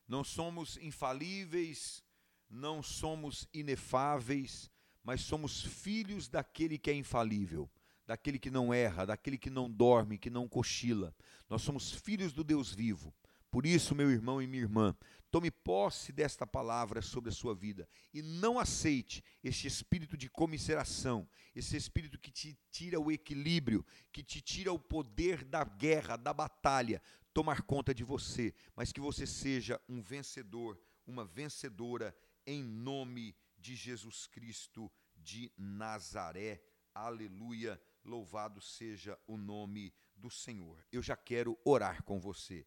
Não 0.08 0.24
somos 0.24 0.78
infalíveis, 0.78 2.04
não 2.50 2.82
somos 2.82 3.48
inefáveis, 3.54 4.72
mas 5.04 5.22
somos 5.22 5.64
filhos 5.64 6.30
daquele 6.30 6.78
que 6.78 6.90
é 6.90 6.94
infalível, 6.94 7.70
daquele 8.06 8.40
que 8.40 8.50
não 8.50 8.74
erra, 8.74 9.06
daquele 9.06 9.38
que 9.38 9.50
não 9.50 9.70
dorme, 9.70 10.18
que 10.18 10.30
não 10.30 10.48
cochila. 10.48 11.14
Nós 11.50 11.62
somos 11.62 11.92
filhos 11.92 12.32
do 12.32 12.44
Deus 12.44 12.74
vivo. 12.74 13.14
Por 13.50 13.66
isso, 13.66 13.96
meu 13.96 14.12
irmão 14.12 14.42
e 14.42 14.48
minha 14.48 14.64
irmã, 14.64 14.96
tome 15.38 15.52
posse 15.52 16.12
desta 16.12 16.48
palavra 16.48 17.00
sobre 17.00 17.30
a 17.30 17.32
sua 17.32 17.54
vida 17.54 17.88
e 18.12 18.24
não 18.24 18.58
aceite 18.58 19.24
este 19.44 19.68
espírito 19.68 20.18
de 20.18 20.28
comiseração, 20.28 21.30
esse 21.56 21.78
espírito 21.78 22.18
que 22.18 22.32
te 22.32 22.58
tira 22.72 23.00
o 23.00 23.12
equilíbrio, 23.12 23.86
que 24.12 24.24
te 24.24 24.42
tira 24.42 24.74
o 24.74 24.80
poder 24.80 25.46
da 25.46 25.64
guerra, 25.64 26.18
da 26.18 26.34
batalha, 26.34 27.00
tomar 27.36 27.62
conta 27.62 27.94
de 27.94 28.04
você, 28.04 28.52
mas 28.76 28.92
que 28.92 29.00
você 29.00 29.28
seja 29.28 29.80
um 29.88 30.02
vencedor, 30.02 30.82
uma 31.06 31.24
vencedora 31.24 32.18
em 32.44 32.64
nome 32.64 33.36
de 33.60 33.76
Jesus 33.76 34.26
Cristo 34.26 34.92
de 35.16 35.52
Nazaré. 35.56 36.64
Aleluia. 36.96 37.80
Louvado 38.04 38.60
seja 38.60 39.16
o 39.28 39.38
nome 39.38 39.94
do 40.16 40.32
Senhor. 40.32 40.84
Eu 40.92 41.04
já 41.04 41.16
quero 41.16 41.56
orar 41.64 42.02
com 42.02 42.20
você. 42.20 42.66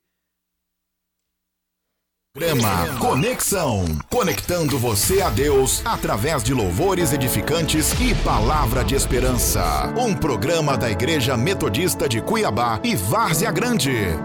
Programa 2.41 2.87
Conexão. 2.99 3.85
Conectando 4.09 4.79
você 4.79 5.21
a 5.21 5.29
Deus 5.29 5.83
através 5.85 6.43
de 6.43 6.55
louvores 6.55 7.13
edificantes 7.13 7.93
e 8.01 8.15
palavra 8.15 8.83
de 8.83 8.95
esperança. 8.95 9.93
Um 9.95 10.15
programa 10.15 10.75
da 10.75 10.91
Igreja 10.91 11.37
Metodista 11.37 12.09
de 12.09 12.23
Cuiabá 12.23 12.81
e 12.83 12.97
Várzea 12.97 13.53
Grande. 13.53 13.95
É 13.95 14.17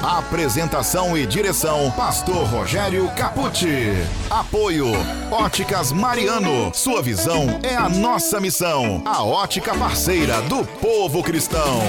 Apresentação 0.00 1.18
e 1.18 1.26
direção: 1.26 1.90
Pastor 1.96 2.46
Rogério 2.46 3.10
Capucci. 3.16 3.92
Apoio: 4.30 4.92
Óticas 5.28 5.90
Mariano. 5.90 6.70
Sua 6.72 7.02
visão 7.02 7.58
é 7.64 7.74
a 7.74 7.88
nossa 7.88 8.38
missão. 8.38 9.02
A 9.04 9.24
ótica 9.24 9.74
parceira 9.74 10.40
do 10.42 10.64
povo 10.64 11.20
cristão. 11.20 11.80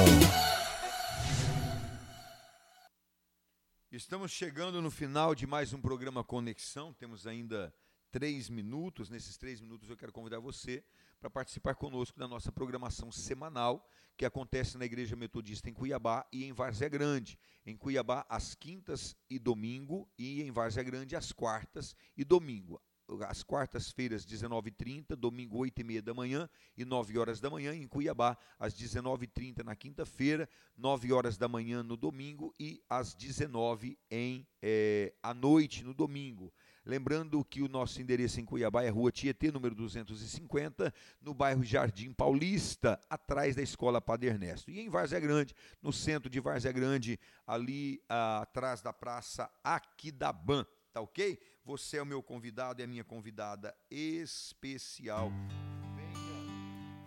Estamos 4.02 4.32
chegando 4.32 4.82
no 4.82 4.90
final 4.90 5.36
de 5.36 5.46
mais 5.46 5.74
um 5.74 5.80
programa 5.80 6.24
Conexão. 6.24 6.92
Temos 6.92 7.28
ainda 7.28 7.72
três 8.10 8.50
minutos. 8.50 9.12
Nesses 9.12 9.38
três 9.38 9.62
minutos 9.62 9.88
eu 9.92 9.96
quero 9.96 10.12
convidar 10.12 10.40
você 10.40 10.84
para 11.20 11.30
participar 11.30 11.76
conosco 11.76 12.20
da 12.20 12.28
nossa 12.28 12.52
programação 12.52 13.12
semanal 13.12 13.88
que 14.18 14.26
acontece 14.26 14.76
na 14.76 14.86
Igreja 14.86 15.16
Metodista 15.16 15.70
em 15.70 15.74
Cuiabá 15.74 16.28
e 16.34 16.44
em 16.44 16.52
Várzea 16.52 16.90
Grande. 16.90 17.38
Em 17.64 17.78
Cuiabá, 17.78 18.26
às 18.28 18.56
quintas 18.56 19.16
e 19.30 19.38
domingo, 19.38 20.10
e 20.18 20.42
em 20.42 20.50
Várzea 20.50 20.82
Grande, 20.82 21.16
às 21.16 21.32
quartas 21.32 21.96
e 22.18 22.26
domingo. 22.26 22.82
Às 23.28 23.44
quartas-feiras, 23.44 24.26
19h30, 24.26 25.16
domingo, 25.16 25.58
8h30 25.60 26.02
da 26.02 26.14
manhã 26.14 26.50
e 26.78 26.86
9 26.86 27.18
horas 27.18 27.40
da 27.40 27.50
manhã. 27.50 27.74
Em 27.74 27.88
Cuiabá, 27.88 28.38
às 28.60 28.74
19h30 28.74 29.64
na 29.64 29.76
quinta-feira, 29.76 30.48
9 30.78 31.12
horas 31.12 31.38
da 31.38 31.48
manhã 31.48 31.84
no 31.84 31.98
domingo 31.98 32.54
e 32.60 32.82
às 32.90 33.14
19 33.14 33.98
em 34.10 34.48
eh, 34.62 35.14
à 35.22 35.34
noite 35.34 35.84
no 35.84 35.94
domingo. 35.94 36.54
Lembrando 36.84 37.46
que 37.46 37.62
o 37.62 37.68
nosso 37.68 38.02
endereço 38.02 38.40
em 38.40 38.46
Cuiabá 38.46 38.84
é 38.84 38.90
Rua 38.90 39.12
Tietê, 39.12 39.52
número 39.52 39.76
250, 39.76 40.92
no 41.22 41.34
bairro 41.34 41.64
Jardim 41.64 42.12
Paulista, 42.12 43.00
atrás 43.08 43.56
da 43.56 43.62
Escola 43.62 44.02
Padre 44.02 44.30
Ernesto. 44.30 44.72
E 44.72 44.80
em 44.80 44.90
Várzea 44.90 45.20
Grande, 45.20 45.54
no 45.80 45.94
centro 45.94 46.28
de 46.28 46.40
Várzea 46.40 46.72
Grande, 46.72 47.20
ali 47.46 48.02
ah, 48.10 48.42
atrás 48.42 48.82
da 48.82 48.92
Praça 48.92 49.52
Aquidaban, 49.64 50.66
tá 50.92 51.02
ok? 51.02 51.40
Você 51.64 51.98
é 51.98 52.02
o 52.02 52.06
meu 52.06 52.24
convidado 52.24 52.82
e 52.82 52.84
a 52.84 52.88
minha 52.88 53.04
convidada 53.04 53.76
especial. 53.90 55.32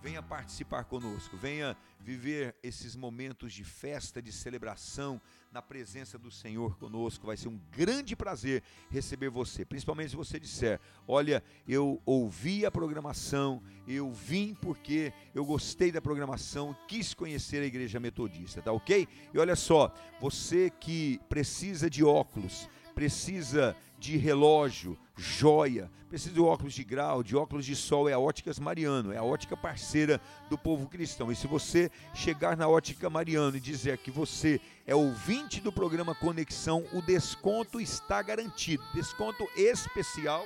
Venha, 0.00 0.22
participar 0.22 0.84
conosco, 0.84 1.36
venha 1.36 1.74
viver 1.98 2.54
esses 2.62 2.94
momentos 2.94 3.54
de 3.54 3.64
festa, 3.64 4.20
de 4.20 4.30
celebração, 4.30 5.20
na 5.50 5.62
presença 5.62 6.18
do 6.18 6.30
Senhor 6.30 6.76
conosco. 6.76 7.26
Vai 7.26 7.38
ser 7.38 7.48
um 7.48 7.58
grande 7.72 8.14
prazer 8.14 8.62
receber 8.90 9.30
você, 9.30 9.64
principalmente 9.64 10.10
se 10.10 10.16
você 10.16 10.38
disser: 10.38 10.78
Olha, 11.08 11.42
eu 11.66 12.00
ouvi 12.04 12.66
a 12.66 12.70
programação, 12.70 13.62
eu 13.88 14.12
vim 14.12 14.54
porque 14.54 15.12
eu 15.34 15.44
gostei 15.44 15.90
da 15.90 16.02
programação, 16.02 16.76
quis 16.86 17.14
conhecer 17.14 17.62
a 17.62 17.66
Igreja 17.66 17.98
Metodista, 17.98 18.60
tá 18.60 18.72
ok? 18.72 19.08
E 19.32 19.38
olha 19.38 19.56
só, 19.56 19.92
você 20.20 20.68
que 20.68 21.18
precisa 21.30 21.88
de 21.88 22.04
óculos, 22.04 22.68
precisa 22.94 23.74
de 24.04 24.18
relógio, 24.18 24.98
joia, 25.16 25.90
precisa 26.10 26.34
de 26.34 26.40
óculos 26.40 26.74
de 26.74 26.84
grau, 26.84 27.22
de 27.22 27.34
óculos 27.34 27.64
de 27.64 27.74
sol, 27.74 28.06
é 28.06 28.12
a 28.12 28.18
Óticas 28.18 28.58
Mariano, 28.58 29.12
é 29.12 29.16
a 29.16 29.24
ótica 29.24 29.56
parceira 29.56 30.20
do 30.50 30.58
povo 30.58 30.86
cristão. 30.86 31.32
E 31.32 31.34
se 31.34 31.46
você 31.46 31.90
chegar 32.14 32.54
na 32.54 32.68
Ótica 32.68 33.08
Mariano 33.08 33.56
e 33.56 33.60
dizer 33.60 33.96
que 33.96 34.10
você 34.10 34.60
é 34.86 34.94
ouvinte 34.94 35.58
do 35.58 35.72
programa 35.72 36.14
Conexão, 36.14 36.84
o 36.92 37.00
desconto 37.00 37.80
está 37.80 38.20
garantido, 38.20 38.84
desconto 38.92 39.48
especial 39.56 40.44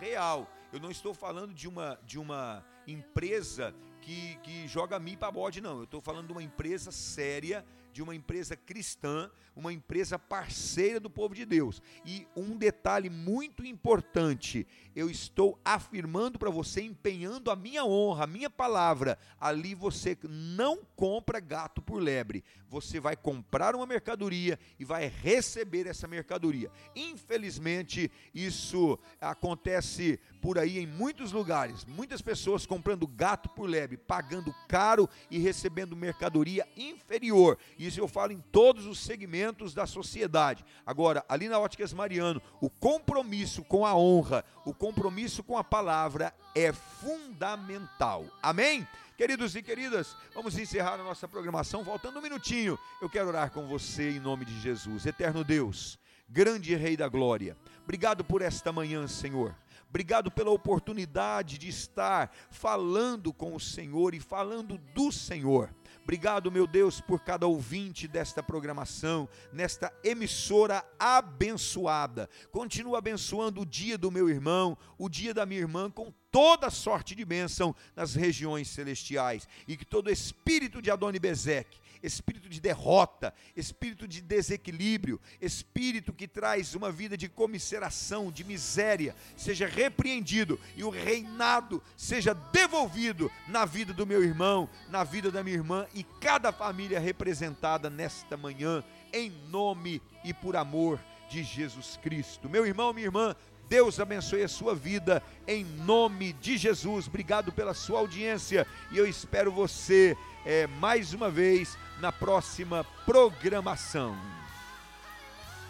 e 0.00 0.04
real. 0.04 0.50
Eu 0.72 0.80
não 0.80 0.90
estou 0.90 1.14
falando 1.14 1.54
de 1.54 1.68
uma, 1.68 1.96
de 2.04 2.18
uma 2.18 2.66
empresa 2.84 3.72
que, 4.00 4.36
que 4.42 4.66
joga 4.66 4.98
mi 4.98 5.16
para 5.16 5.30
bode, 5.30 5.60
não. 5.60 5.78
Eu 5.78 5.84
estou 5.84 6.00
falando 6.00 6.26
de 6.26 6.32
uma 6.32 6.42
empresa 6.42 6.90
séria, 6.90 7.64
de 7.96 8.02
uma 8.02 8.14
empresa 8.14 8.54
cristã, 8.54 9.30
uma 9.56 9.72
empresa 9.72 10.18
parceira 10.18 11.00
do 11.00 11.08
povo 11.08 11.34
de 11.34 11.46
Deus. 11.46 11.80
E 12.04 12.26
um 12.36 12.54
detalhe 12.54 13.08
muito 13.08 13.64
importante, 13.64 14.66
eu 14.94 15.08
estou 15.08 15.58
afirmando 15.64 16.38
para 16.38 16.50
você, 16.50 16.82
empenhando 16.82 17.50
a 17.50 17.56
minha 17.56 17.86
honra, 17.86 18.24
a 18.24 18.26
minha 18.26 18.50
palavra. 18.50 19.18
Ali 19.40 19.74
você 19.74 20.16
não 20.28 20.84
compra 20.94 21.40
gato 21.40 21.80
por 21.80 21.98
lebre. 22.02 22.44
Você 22.68 23.00
vai 23.00 23.16
comprar 23.16 23.74
uma 23.74 23.86
mercadoria 23.86 24.58
e 24.78 24.84
vai 24.84 25.06
receber 25.08 25.86
essa 25.86 26.06
mercadoria. 26.06 26.70
Infelizmente, 26.94 28.10
isso 28.34 28.98
acontece 29.18 30.20
por 30.42 30.58
aí 30.58 30.78
em 30.78 30.86
muitos 30.86 31.32
lugares. 31.32 31.84
Muitas 31.86 32.20
pessoas 32.20 32.66
comprando 32.66 33.06
gato 33.06 33.48
por 33.48 33.68
lebre, 33.68 33.96
pagando 33.96 34.54
caro 34.68 35.08
e 35.30 35.38
recebendo 35.38 35.96
mercadoria 35.96 36.68
inferior. 36.76 37.56
Isso 37.86 38.00
eu 38.00 38.08
falo 38.08 38.32
em 38.32 38.40
todos 38.52 38.86
os 38.86 38.98
segmentos 38.98 39.72
da 39.72 39.86
sociedade. 39.86 40.64
Agora, 40.84 41.24
ali 41.28 41.48
na 41.48 41.58
Óticas 41.58 41.92
Mariano, 41.92 42.42
o 42.60 42.68
compromisso 42.68 43.62
com 43.64 43.86
a 43.86 43.96
honra, 43.96 44.44
o 44.64 44.74
compromisso 44.74 45.42
com 45.42 45.56
a 45.56 45.64
palavra 45.64 46.34
é 46.54 46.72
fundamental. 46.72 48.24
Amém? 48.42 48.86
Queridos 49.16 49.56
e 49.56 49.62
queridas, 49.62 50.14
vamos 50.34 50.58
encerrar 50.58 51.00
a 51.00 51.04
nossa 51.04 51.26
programação. 51.26 51.84
Faltando 51.84 52.18
um 52.18 52.22
minutinho, 52.22 52.78
eu 53.00 53.08
quero 53.08 53.28
orar 53.28 53.50
com 53.50 53.66
você 53.66 54.10
em 54.10 54.20
nome 54.20 54.44
de 54.44 54.60
Jesus. 54.60 55.06
Eterno 55.06 55.42
Deus, 55.42 55.98
grande 56.28 56.74
Rei 56.74 56.96
da 56.96 57.08
Glória, 57.08 57.56
obrigado 57.82 58.22
por 58.22 58.42
esta 58.42 58.70
manhã, 58.72 59.08
Senhor. 59.08 59.54
Obrigado 59.88 60.30
pela 60.30 60.50
oportunidade 60.50 61.56
de 61.56 61.68
estar 61.68 62.30
falando 62.50 63.32
com 63.32 63.54
o 63.54 63.60
Senhor 63.60 64.14
e 64.14 64.20
falando 64.20 64.76
do 64.94 65.10
Senhor. 65.10 65.70
Obrigado, 66.06 66.52
meu 66.52 66.68
Deus, 66.68 67.00
por 67.00 67.20
cada 67.20 67.48
ouvinte 67.48 68.06
desta 68.06 68.40
programação, 68.40 69.28
nesta 69.52 69.92
emissora 70.04 70.84
abençoada. 71.00 72.30
Continua 72.52 72.98
abençoando 72.98 73.62
o 73.62 73.66
dia 73.66 73.98
do 73.98 74.08
meu 74.08 74.30
irmão, 74.30 74.78
o 74.96 75.08
dia 75.08 75.34
da 75.34 75.44
minha 75.44 75.58
irmã, 75.58 75.90
com 75.90 76.14
toda 76.30 76.70
sorte 76.70 77.12
de 77.16 77.24
bênção 77.24 77.74
nas 77.96 78.14
regiões 78.14 78.68
celestiais. 78.68 79.48
E 79.66 79.76
que 79.76 79.84
todo 79.84 80.08
espírito 80.08 80.80
de 80.80 80.92
Adoni 80.92 81.18
Bezeque, 81.18 81.80
espírito 82.02 82.48
de 82.48 82.60
derrota, 82.60 83.32
espírito 83.54 84.06
de 84.06 84.20
desequilíbrio, 84.20 85.20
espírito 85.40 86.12
que 86.12 86.28
traz 86.28 86.74
uma 86.74 86.90
vida 86.90 87.16
de 87.16 87.28
comisseração, 87.28 88.30
de 88.30 88.44
miséria, 88.44 89.14
seja 89.36 89.66
repreendido 89.66 90.58
e 90.76 90.84
o 90.84 90.90
reinado 90.90 91.82
seja 91.96 92.34
devolvido 92.34 93.30
na 93.48 93.64
vida 93.64 93.92
do 93.92 94.06
meu 94.06 94.22
irmão, 94.22 94.68
na 94.88 95.04
vida 95.04 95.30
da 95.30 95.42
minha 95.42 95.56
irmã 95.56 95.86
e 95.94 96.02
cada 96.20 96.52
família 96.52 97.00
representada 97.00 97.90
nesta 97.90 98.36
manhã, 98.36 98.84
em 99.12 99.30
nome 99.48 100.02
e 100.24 100.32
por 100.32 100.56
amor 100.56 101.00
de 101.28 101.42
Jesus 101.42 101.98
Cristo. 102.02 102.48
Meu 102.48 102.66
irmão, 102.66 102.92
minha 102.92 103.06
irmã, 103.06 103.34
Deus 103.68 103.98
abençoe 103.98 104.42
a 104.42 104.48
sua 104.48 104.74
vida 104.74 105.22
em 105.46 105.64
nome 105.64 106.32
de 106.34 106.56
Jesus. 106.56 107.08
Obrigado 107.08 107.50
pela 107.50 107.74
sua 107.74 107.98
audiência 107.98 108.66
e 108.92 108.98
eu 108.98 109.06
espero 109.06 109.50
você 109.50 110.16
é, 110.44 110.68
mais 110.68 111.12
uma 111.12 111.28
vez 111.28 111.76
na 112.00 112.12
próxima 112.12 112.84
programação. 113.04 114.16